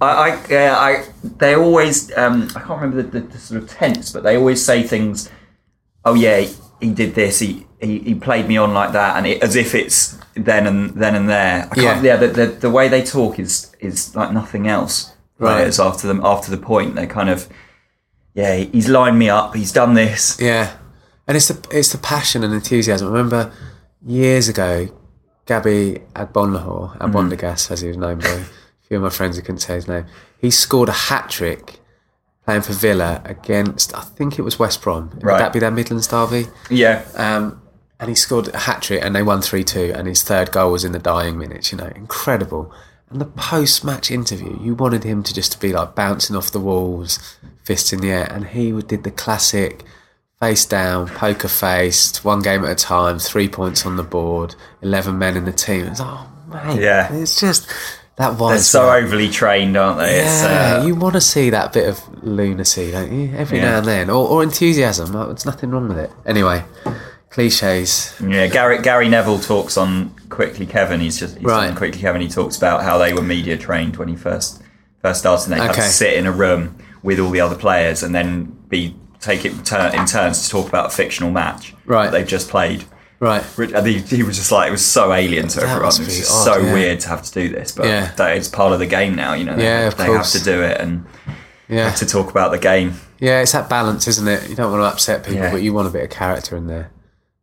[0.02, 1.06] I, I, yeah, I,
[1.38, 4.64] they always, um, I can't remember the, the, the sort of tense, but they always
[4.64, 5.30] say things.
[6.06, 6.48] Oh yeah,
[6.80, 7.40] he did this.
[7.40, 10.92] He he, he played me on like that, and it, as if it's then and
[10.92, 11.68] then and there.
[11.72, 12.14] I can't, Yeah.
[12.14, 15.14] yeah, the, the the way they talk is is like nothing else.
[15.38, 15.68] Right.
[15.68, 16.96] It's after them after the point.
[16.96, 17.48] They kind of,
[18.34, 19.56] yeah, he's lined me up.
[19.56, 20.38] He's done this.
[20.40, 20.76] Yeah,
[21.28, 23.08] and it's the it's the passion and enthusiasm.
[23.08, 23.52] I remember
[24.06, 24.88] years ago,
[25.46, 28.44] Gabby Agbonlahor, Agbondagas, as he was known by
[28.90, 30.06] few of my friends who couldn't say his name.
[30.40, 31.80] He scored a hat trick
[32.44, 35.12] playing for Villa against, I think it was West Brom.
[35.14, 36.48] Would that be their Midlands derby?
[36.70, 37.06] Yeah.
[37.16, 37.62] Um,
[38.00, 39.94] and he scored a hat trick and they won 3 2.
[39.96, 42.74] And his third goal was in the dying minutes, you know, incredible.
[43.12, 46.60] And the post match interview, you wanted him to just be like bouncing off the
[46.60, 48.28] walls, fists in the air.
[48.32, 49.84] And he would- did the classic
[50.40, 55.18] face down, poker faced, one game at a time, three points on the board, 11
[55.20, 55.86] men in the team.
[55.88, 56.82] It's oh, mate.
[56.82, 57.14] Yeah.
[57.14, 57.68] It's just
[58.20, 59.02] that They're so up.
[59.02, 60.18] overly trained, aren't they?
[60.18, 63.34] Yeah, uh, you want to see that bit of lunacy, don't you?
[63.36, 63.72] Every Yeah.
[63.72, 65.14] now and then, or, or enthusiasm.
[65.14, 66.12] Like, There's nothing wrong with it.
[66.26, 66.64] Anyway,
[67.30, 68.14] cliches.
[68.26, 71.00] Yeah, Gary Gary Neville talks on Quickly Kevin.
[71.00, 71.70] He's just he's Right.
[71.70, 72.22] on Quickly Kevin.
[72.22, 74.62] He talks about how they were media trained when he first
[75.02, 75.52] first started.
[75.52, 78.54] And they had to sit in a room with all the other players and then
[78.68, 82.06] be take it in turns to talk about a fictional match Right.
[82.06, 82.84] that they've just played.
[83.20, 83.44] Right.
[83.44, 85.88] Which- And he, he was just like it was so alien to everyone.
[85.94, 86.74] It was odd, so yeah.
[86.74, 88.12] weird to have to do this, but Yeah.
[88.16, 89.34] that is part of the game now.
[89.34, 90.34] You know, they, Yeah, they course.
[90.34, 91.06] have to do it and
[91.68, 91.92] Yeah.
[91.92, 92.94] to talk about the game.
[93.20, 94.50] Yeah, it's that balance, isn't it?
[94.50, 95.52] You don't want to upset people, Yeah.
[95.52, 96.92] but you want a bit of character in there.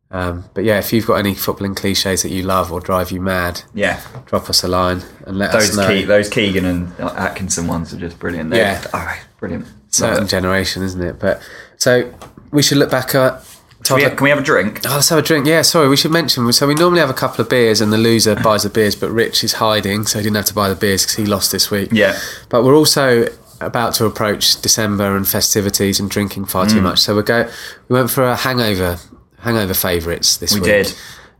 [0.09, 3.19] Um, but yeah, if you've got any footballing cliches that you love or drive you
[3.21, 6.03] mad, Yeah, drop us a line and let us those know.
[6.03, 8.49] Ke- those Keegan and Atkinson ones are just brilliant.
[8.49, 8.83] They're- Yeah.
[8.93, 9.67] oh, brilliant.
[9.89, 11.19] Certain generation, isn't it?
[11.19, 11.41] But
[11.75, 12.09] so
[12.51, 13.43] we should look back at.
[13.87, 14.81] Can we, can we have a drink?
[14.85, 15.45] Oh, let's have a drink.
[15.47, 16.51] Yeah, sorry, we should mention.
[16.53, 19.09] So we normally have a couple of beers, and the loser buys the beers, but
[19.11, 21.71] Rich is hiding, so he didn't have to buy the beers because he lost this
[21.71, 21.89] week.
[21.91, 22.17] Yeah.
[22.49, 23.27] But we're also
[23.61, 26.71] about to approach December and festivities and drinking far Mm.
[26.71, 26.99] too much.
[26.99, 27.49] So we go.
[27.89, 28.99] We went for a hangover,
[29.39, 30.67] hangover favourites this We week.
[30.67, 30.93] We did.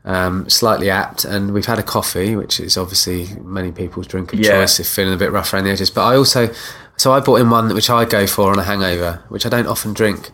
[0.05, 4.39] Um, slightly apt, and we've had a coffee, which is obviously many people's drink of
[4.39, 4.51] Yeah.
[4.61, 5.89] choice if feeling a bit rough around the edges.
[5.89, 6.49] But I also,
[6.95, 9.67] so I bought in one which I go for on a hangover, which I don't
[9.67, 10.31] often drink.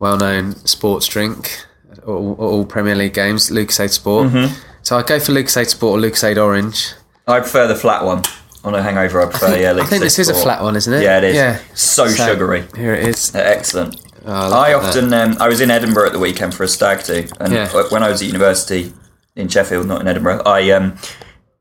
[0.00, 1.64] Well-known sports drink,
[2.06, 4.28] all, all Premier League games, Lucozade Sport.
[4.28, 4.54] Mm-hmm.
[4.82, 6.92] So I go for Lucozade Sport or Lucozade Orange.
[7.26, 8.22] I prefer the flat one.
[8.64, 11.02] On a hangover, I prefer, yeah, I think this is a flat one, isn't it?
[11.02, 11.36] Yeah, it is.
[11.36, 11.60] Yeah.
[11.74, 12.64] So, sugary.
[12.76, 13.30] Here it is.
[13.30, 14.00] They're excellent.
[14.26, 17.04] Oh, I at often, um, I was in Edinburgh at the weekend for a stag
[17.04, 17.68] do, and Yeah.
[17.90, 18.92] when I was at university
[19.36, 20.98] in Sheffield, not in Edinburgh, I um,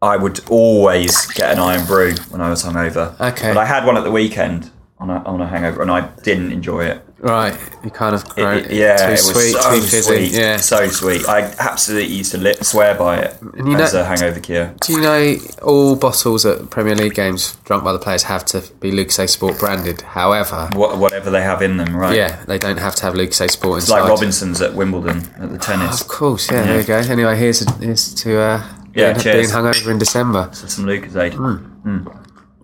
[0.02, 3.14] I would always get an Irn-Bru when I was hungover.
[3.22, 3.50] Okay.
[3.54, 6.52] but I had one at the weekend on a, on a hangover, and I didn't
[6.52, 7.04] enjoy it.
[7.20, 10.02] Right, you kind of It- it- yeah, too it was sweet, so too fizzy.
[10.02, 10.58] sweet, Yeah.
[10.58, 11.28] so sweet.
[11.28, 14.72] I absolutely used to li- swear by it And you as know- a hangover cure.
[14.82, 18.62] Do you know all bottles at Premier League games drunk by the players have to
[18.80, 20.02] be Lucozade Sport branded?
[20.02, 22.16] However, What, whatever they have in them, right?
[22.16, 24.02] yeah, they don't have to have Lucozade Sport It's inside.
[24.02, 26.02] like Robinson's at Wimbledon at the tennis.
[26.02, 26.98] Of course, yeah, there you go.
[26.98, 28.62] Anyway, here's, here's to uh,
[28.94, 30.50] Yeah, being, being hungover in December.
[30.54, 31.34] Some Lucozade.
[31.34, 32.08] Hmm.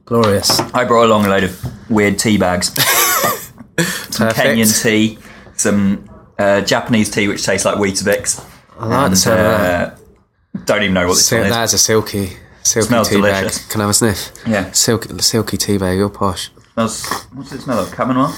[0.06, 0.60] Glorious.
[0.60, 2.68] I brought along a load of weird tea bags.
[2.74, 4.38] some Perfect.
[4.38, 5.18] Kenyan tea,
[5.56, 8.44] some uh, Japanese tea which tastes like Weetabix.
[8.78, 9.94] I like the and, sound of that.
[9.94, 11.54] uh, don't even know what this Sil- one is.
[11.54, 12.32] that's a silky,
[12.64, 13.52] silky Smells tea bag.
[13.70, 14.32] Can I have a sniff?
[14.46, 14.72] Yeah.
[14.72, 16.50] Silky, silky tea bag, you're posh.
[16.74, 17.96] Smells, what's it smell of?
[17.96, 18.34] Chamomile?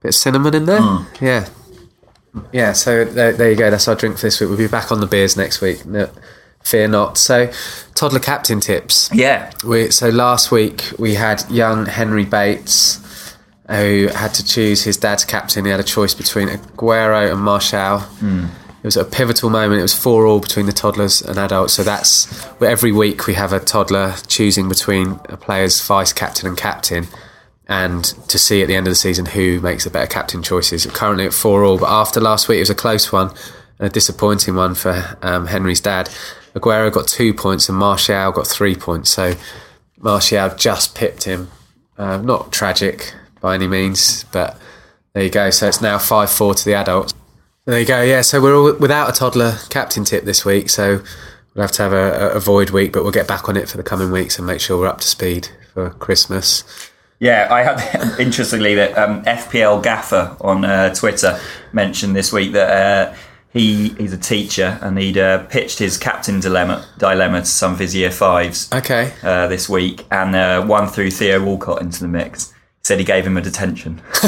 [0.00, 0.80] Bit of cinnamon in there?
[0.80, 1.24] Hmm.
[1.24, 1.48] Yeah.
[2.52, 3.70] Yeah, so there, there you go.
[3.70, 4.48] That's our drink for this week.
[4.48, 5.86] We'll be back on the beers next week.
[5.86, 6.10] No,
[6.64, 7.18] fear not.
[7.18, 7.52] So,
[7.94, 9.10] toddler captain tips.
[9.12, 9.52] Yeah.
[9.64, 13.00] We, so last week we had young Henry Bates,
[13.68, 15.64] who had to choose his dad's captain.
[15.64, 18.02] He had a choice between Aguero and Martial.
[18.22, 19.78] It was a pivotal moment.
[19.78, 21.72] It was four all between the toddlers and adults.
[21.72, 26.46] So that's where every week we have a toddler choosing between a player's vice captain
[26.46, 27.06] and captain,
[27.66, 30.84] and to see at the end of the season who makes the better captain choices.
[30.84, 33.30] Currently at four all, but after last week it was a close one,
[33.78, 36.10] and a disappointing one for um, Henry's dad.
[36.54, 39.10] Aguero got two points and Martial got three points.
[39.10, 39.34] So
[39.98, 41.50] Martial just pipped him.
[41.96, 44.58] Uh, not tragic by any means, but
[45.12, 45.50] there you go.
[45.50, 47.14] So it's now 5 4 to the adults.
[47.66, 48.02] There you go.
[48.02, 50.68] Yeah, so we're all without a toddler captain tip this week.
[50.68, 51.02] So
[51.54, 53.76] we'll have to have a, a void week, but we'll get back on it for
[53.76, 56.64] the coming weeks and make sure we're up to speed for Christmas.
[57.20, 61.40] Yeah, I had interestingly that um, FPL Gaffer on uh, Twitter
[61.72, 63.16] mentioned this week that uh,
[63.54, 67.78] he he's a teacher and he'd uh, pitched his captain dilemma dilemma to some of
[67.78, 69.12] his year fives Okay.
[69.22, 72.52] uh, this week and uh, one threw Theo Walcott into the mix.
[72.82, 74.02] Said he gave him a detention,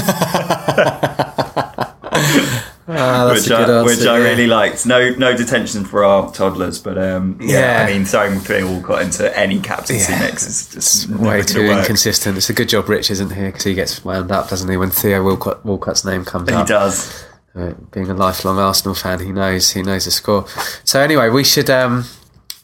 [2.88, 3.84] Ah, that's which, I, answer.
[3.84, 4.86] which I really liked.
[4.86, 7.84] No, no detention for our toddlers, but um, yeah, Yeah.
[7.84, 10.20] I mean throwing Theo Walcott into any captaincy Yeah.
[10.20, 11.80] mix is just Way too work.
[11.80, 12.36] inconsistent.
[12.36, 14.90] It's a good job Rich isn't here because he gets wound up, doesn't he, when
[14.90, 16.68] Theo Walcott, Walcott's name comes He up.
[16.68, 17.24] He does.
[17.56, 20.46] Uh, being a lifelong Arsenal fan, he knows he knows the score.
[20.84, 22.04] So anyway, we should um,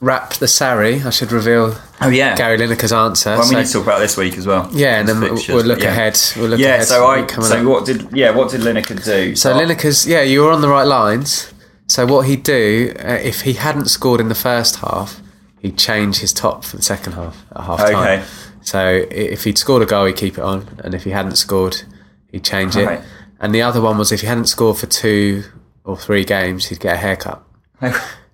[0.01, 1.05] wrap the Sarri.
[1.05, 2.37] I should reveal Oh yeah.
[2.37, 3.31] Gary Lineker's answer.
[3.31, 4.69] Well, we So- need to talk about this week as well.
[4.73, 5.89] yeah, and then we'll, fixtures, we'll look yeah.
[5.93, 6.19] ahead.
[6.37, 7.65] We'll look Yeah, ahead so I so up.
[7.67, 9.35] what did yeah what did Lineker do?
[9.35, 11.53] So Lineker's yeah, you were on the right lines.
[11.87, 15.21] So what he'd do uh, if he hadn't scored in the first half,
[15.61, 17.95] he'd change his top for the second half at half time.
[17.95, 18.25] Okay.
[18.61, 21.83] So if he'd scored a goal, he'd keep it on, and if he hadn't scored,
[22.31, 22.99] he'd change Right.
[23.01, 23.05] it.
[23.43, 25.43] And the other one was if he hadn't scored for two
[25.85, 27.43] or three games, he'd get a haircut.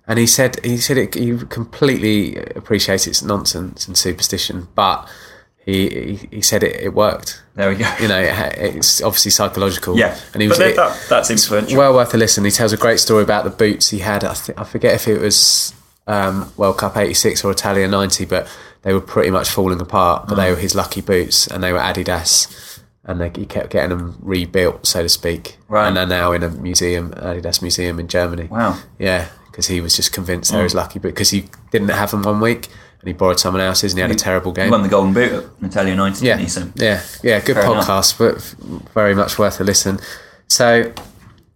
[0.07, 5.07] And he said he said it, he completely appreciates it's nonsense and superstition, but
[5.65, 7.43] he he, he said it, it worked.
[7.55, 7.91] There we go.
[8.01, 9.97] You know, it, it's obviously psychological.
[9.97, 11.77] Yeah, and he was it- that, that's influential.
[11.77, 12.45] well worth a listen.
[12.45, 14.23] He tells a great story about the boots he had.
[14.23, 15.73] I, th- I forget if it was
[16.07, 18.47] um, World Cup '86 or Italia '90, but
[18.83, 20.27] they were pretty much falling apart.
[20.27, 20.37] But Mm.
[20.43, 22.47] they were his lucky boots, and they were Adidas,
[23.05, 25.57] and they, he kept getting them rebuilt, so to speak.
[25.67, 25.87] Right.
[25.87, 28.45] And they're now in a museum, Adidas museum in Germany.
[28.45, 28.73] Wow.
[28.73, 28.83] Mm.
[28.99, 32.23] Yeah, because he was just convinced they were his lucky because he didn't have them
[32.23, 32.67] one week,
[32.99, 34.65] and he borrowed someone else's, and he had a terrible game.
[34.65, 35.31] He won the Golden Boot
[35.61, 36.49] at Italia 90, Yeah, didn't he?
[36.49, 37.39] So yeah, yeah.
[37.39, 37.87] Good Fair enough.
[37.87, 39.99] podcast, but very much worth a listen.
[40.47, 40.93] So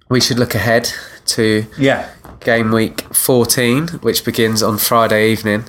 [0.09, 0.91] we should look ahead
[1.25, 2.09] to yeah.
[2.39, 5.65] game week 14, which begins on Friday evening.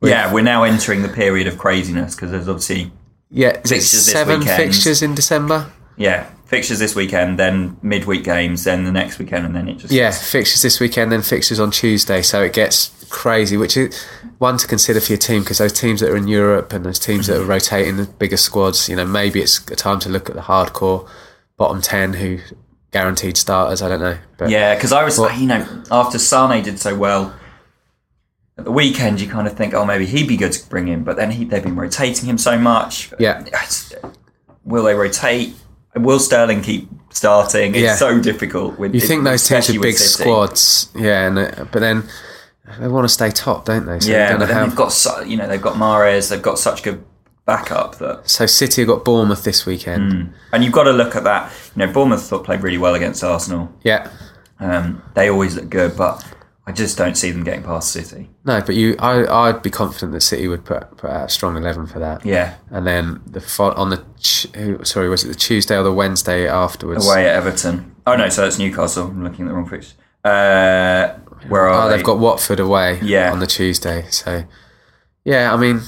[0.00, 2.92] Yeah, we're now entering the period of craziness because there's obviously
[3.30, 5.70] Yeah, Fixtures seven fixtures in December?
[5.96, 9.92] yeah fixtures this weekend, then midweek games, then the next weekend, and then it just
[9.92, 12.22] Yeah, fixtures this weekend, then fixtures on Tuesday.
[12.22, 14.02] So it gets crazy, which is
[14.38, 16.98] one to consider for your team because those teams that are in Europe and those
[16.98, 17.50] teams that are mm-hmm.
[17.50, 21.06] rotating the bigger squads, you know, maybe it's a time to look at the hardcore
[21.58, 22.38] bottom 10 who
[22.92, 23.82] guaranteed starters.
[23.82, 24.16] I don't know.
[24.38, 27.34] But Yeah, because I was, What- you know, after Sane did so well
[28.58, 31.04] at the weekend, you kind of think, oh, maybe he'd be good to bring in,
[31.04, 33.12] but then he, they've been rotating him so much.
[33.18, 33.44] Yeah.
[34.64, 35.54] Will they rotate?
[35.94, 37.74] Will Sterling keep starting?
[37.74, 37.94] It's Yeah.
[37.96, 38.78] so difficult.
[38.78, 42.04] With You think those teams with big squads, yeah, and but then
[42.78, 44.00] they want to stay top, don't they?
[44.00, 46.82] So Yeah, but then they've got, so, you know, they've got Mahrez, they've got such
[46.82, 47.02] good
[47.46, 50.34] backup that So City have got Bournemouth this weekend.
[50.52, 51.50] And you've got to look at that.
[51.74, 53.72] You know, Bournemouth thought played really well against Arsenal.
[53.82, 54.10] Yeah,
[54.60, 56.22] Um, they always look good, but
[56.68, 58.28] I just don't see them getting past City.
[58.44, 61.56] no, but you, I, I'd be confident that City would put put out a strong
[61.56, 62.26] eleven for that.
[62.26, 63.40] Yeah, and then the
[63.76, 64.04] on the
[64.84, 67.06] sorry, was it the Tuesday or the Wednesday afterwards?
[67.08, 67.96] away at Everton.
[68.06, 69.06] Oh no, so it's Newcastle.
[69.06, 69.94] I'm looking at the wrong fixture.
[70.24, 71.14] Uh,
[71.48, 71.96] where are Oh, they?
[71.96, 73.00] they've got Watford away.
[73.02, 73.32] Yeah.
[73.32, 74.04] on the Tuesday.
[74.10, 74.44] So,
[75.24, 75.80] yeah, I mean,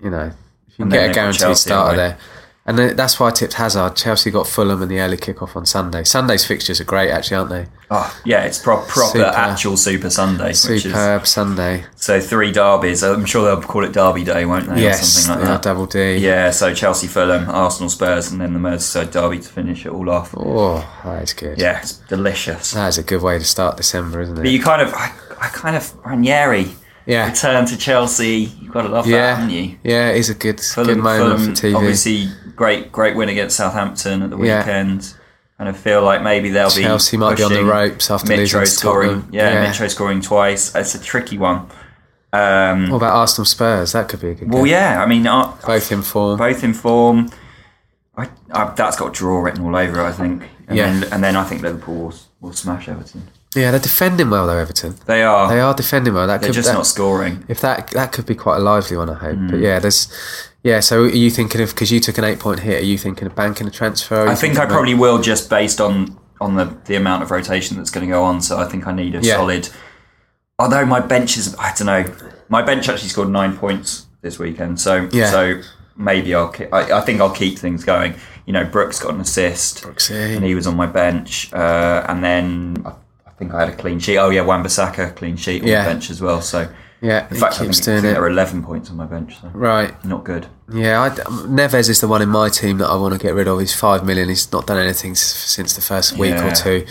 [0.00, 0.30] you know,
[0.68, 1.96] if you can get a guaranteed starter away.
[1.96, 2.18] there,
[2.66, 3.94] and that's why I tipped Hazard.
[3.96, 6.02] Chelsea got Fulham and the early kickoff on Sunday.
[6.04, 7.66] Sunday's fixtures are great, actually, aren't they?
[7.90, 9.24] Oh, yeah, it's pro- proper Super.
[9.26, 10.48] actual Super Sunday.
[10.48, 11.84] Which is, Superb Sunday.
[11.96, 13.02] so three derbies.
[13.04, 14.76] I'm sure they'll call it Derby Day, won't they?
[14.76, 15.62] or Yes, something like that.
[15.62, 16.16] double D.
[16.16, 20.08] Yeah, so Chelsea, Fulham, Arsenal, Spurs, and then the Merseyside derby to finish it all
[20.08, 20.34] off.
[20.36, 21.58] Oh, that is good.
[21.60, 22.70] Yeah, it's delicious.
[22.72, 24.40] That is a good way to start December, isn't it?
[24.40, 24.52] But it?
[24.52, 26.68] you kind of, I, I kind of Ranieri
[27.06, 27.28] Yeah.
[27.28, 28.50] return to Chelsea.
[28.60, 29.76] You've got to love that, haven't you?
[29.82, 31.76] yeah, it is a good, Fulham, good moment Fulham, for TV.
[31.76, 34.58] Obviously, great, great win against Southampton at the Yeah.
[34.60, 35.14] weekend.
[35.58, 38.58] And I feel like maybe they'll be Chelsea might be on the ropes after losing
[38.60, 39.08] to scoring.
[39.10, 39.28] Tottenham.
[39.32, 39.70] Yeah, Yeah.
[39.70, 40.74] Mitro scoring twice.
[40.74, 41.66] It's a tricky one.
[42.32, 43.92] Um, What about Arsenal Spurs?
[43.92, 44.72] That could be a good well, game.
[44.72, 46.36] yeah, I mean, uh, Both in form.
[46.38, 47.30] both in form.
[48.16, 50.00] I, I, that's got draw written all over.
[50.00, 50.42] it, I think.
[50.66, 50.92] And Yeah.
[50.92, 53.28] Then, and then I think Liverpool will, will smash Everton.
[53.54, 54.96] Yeah, they're defending well though, Everton.
[55.06, 55.48] They are.
[55.48, 56.26] They are defending well.
[56.26, 57.44] That They're could just that, not scoring.
[57.48, 59.08] if that that could be quite a lively one.
[59.10, 59.36] I hope.
[59.36, 59.48] Hmm.
[59.50, 60.08] But yeah, there's
[60.62, 60.80] yeah.
[60.80, 62.82] So are you thinking of because you took an eight point hit?
[62.82, 64.26] Are you thinking of banking a transfer?
[64.26, 67.76] I think I about- probably will just based on on the, the amount of rotation
[67.76, 68.40] that's going to go on.
[68.42, 69.36] So I think I need a Yeah.
[69.36, 69.68] solid.
[70.58, 72.14] Although my bench is, I don't know,
[72.48, 74.80] my bench actually scored nine points this weekend.
[74.80, 75.30] So Yeah.
[75.30, 75.60] so
[75.96, 76.48] maybe I'll.
[76.48, 78.14] Keep, I, I think I'll keep things going.
[78.46, 80.36] You know, Brooks got an assist, Brooksy.
[80.36, 81.52] and he was on my bench.
[81.52, 82.84] Uh, and then
[83.44, 84.18] think I had a clean sheet.
[84.18, 85.84] Oh yeah, Wan-Bissaka clean sheet on Yeah.
[85.84, 86.40] the bench as well.
[86.42, 86.68] So
[87.00, 88.02] Yeah, in fact, I think, I think it.
[88.02, 89.36] there are eleven points on my bench.
[89.40, 89.92] So Right.
[90.04, 90.46] not good.
[90.72, 93.46] Yeah, I, Neves is the one in my team that I want to get rid
[93.48, 93.60] of.
[93.60, 94.28] He's five million.
[94.28, 96.48] He's not done anything since the first week Yeah.
[96.48, 96.86] or two,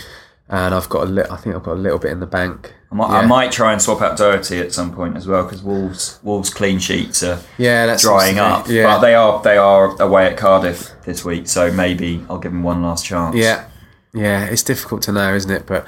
[0.48, 2.72] and I've got a li- I think I've got a little bit in the bank.
[2.92, 3.18] I might, yeah.
[3.18, 6.48] I might try and swap out Doherty at some point as well because Wolves Wolves
[6.50, 8.68] clean sheets are Yeah, that's drying up.
[8.68, 12.52] Yeah, But they are they are away at Cardiff this week, so maybe I'll give
[12.52, 13.34] them one last chance.
[13.34, 13.64] Yeah,
[14.12, 15.66] yeah, it's difficult to know, isn't it?
[15.66, 15.84] But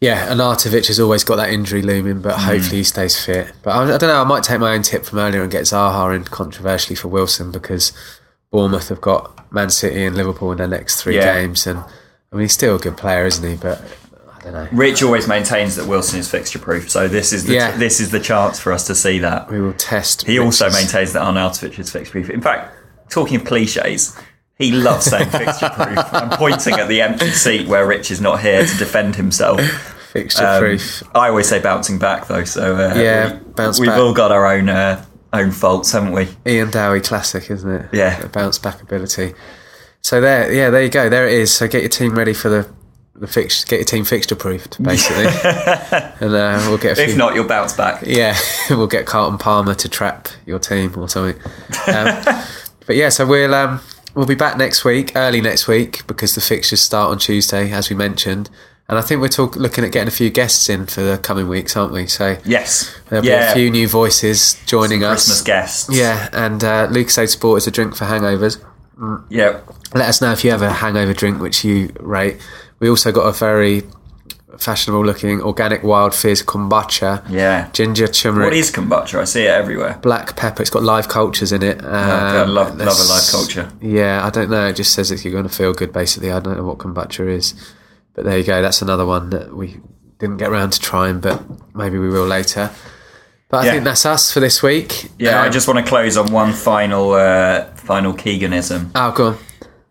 [0.00, 2.40] yeah, Arnautovic has always got that injury looming, but hmm.
[2.40, 3.52] hopefully he stays fit.
[3.62, 4.20] But I, I don't know.
[4.20, 7.52] I might take my own tip from earlier and get Zaha in controversially for Wilson
[7.52, 7.92] because
[8.50, 11.34] Bournemouth have got Man City and Liverpool in their next three Yeah.
[11.34, 13.56] games, and I mean he's still a good player, isn't he?
[13.56, 13.82] But
[14.38, 14.68] I don't know.
[14.72, 17.76] Rich always maintains that Wilson is fixture proof, so this is the Yeah.
[17.76, 19.50] this is the chance for us to see that.
[19.50, 20.22] We will test.
[20.26, 22.30] He also maintains that Arnautovic is fixture proof.
[22.30, 22.74] In fact,
[23.10, 24.16] talking of cliches,
[24.56, 25.98] he loves saying fixture proof.
[26.12, 29.60] I'm pointing at the empty seat where Rich is not here to defend himself.
[30.10, 31.02] Fixture Um, proof.
[31.14, 33.98] I always say bouncing back though, so uh, Yeah, we, bounce we've back.
[33.98, 36.28] all got our own uh, own faults, haven't we?
[36.46, 37.88] Ian Dowie classic, isn't it?
[37.92, 38.20] Yeah.
[38.20, 39.34] The bounce back ability.
[40.02, 41.08] So there, yeah, there you go.
[41.08, 41.52] There it is.
[41.52, 42.68] So get your team ready for the
[43.14, 45.26] the fix, get your team fixture proofed, basically,
[46.26, 47.04] and uh, we'll get few.
[47.04, 48.02] If not, you'll bounce back.
[48.06, 48.34] Yeah,
[48.70, 51.38] we'll get Carlton Palmer to trap your team or something.
[51.86, 52.24] Um,
[52.86, 53.80] but yeah, so we'll um,
[54.14, 57.90] we'll be back next week, early next week, because the fixtures start on Tuesday, as
[57.90, 58.48] we mentioned.
[58.90, 61.48] And I think we're talk- looking at getting a few guests in for the coming
[61.48, 62.06] weeks, aren't we?
[62.08, 62.92] So Yes.
[63.08, 63.46] there'll yeah.
[63.46, 65.26] be a few new voices joining us.
[65.26, 65.88] Christmas guests.
[65.96, 68.58] Yeah, and uh, Lucozade Sport is a drink for hangovers.
[69.30, 69.60] Yeah.
[69.94, 72.38] Let us know if you have a hangover drink which you rate.
[72.80, 73.84] We also got a very
[74.58, 77.22] fashionable looking organic wild fizz kombucha.
[77.30, 77.68] Yeah.
[77.72, 78.46] Ginger turmeric.
[78.48, 79.20] What is kombucha?
[79.20, 79.98] I see it everywhere.
[80.02, 80.62] black pepper.
[80.62, 81.78] It's got live cultures in it.
[81.84, 83.70] Um, I love- love a live culture.
[83.80, 84.66] Yeah, I don't know.
[84.66, 85.92] It just says that you're going to feel good.
[85.92, 87.54] Basically, I don't know what kombucha is,
[88.20, 88.60] but there you go.
[88.60, 89.78] That's another one that we
[90.18, 91.42] didn't get around to trying, but
[91.74, 92.70] maybe we will later.
[93.48, 93.70] But I Yeah.
[93.72, 95.10] think that's us for this week.
[95.18, 99.26] Yeah, I Um, just want to close on one final uh, final Keeganism, oh, go
[99.28, 99.38] on.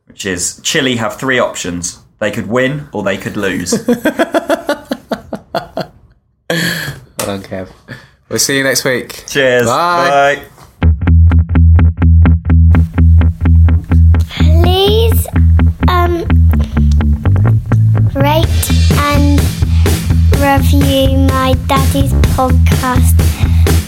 [0.06, 1.98] which is Chile have three options.
[2.20, 3.72] They could win or they could lose.
[3.88, 3.98] Well
[7.18, 7.70] done, Kev.
[8.30, 9.24] We'll see you next week.
[9.28, 9.66] Cheers.
[9.66, 10.36] Bye.
[10.36, 10.46] Bye.
[14.38, 15.28] please
[18.16, 18.46] rate
[19.12, 19.40] and
[20.40, 23.20] review my daddy's podcast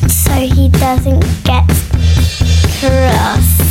[0.09, 1.65] so he doesn't get
[2.79, 3.70] cross.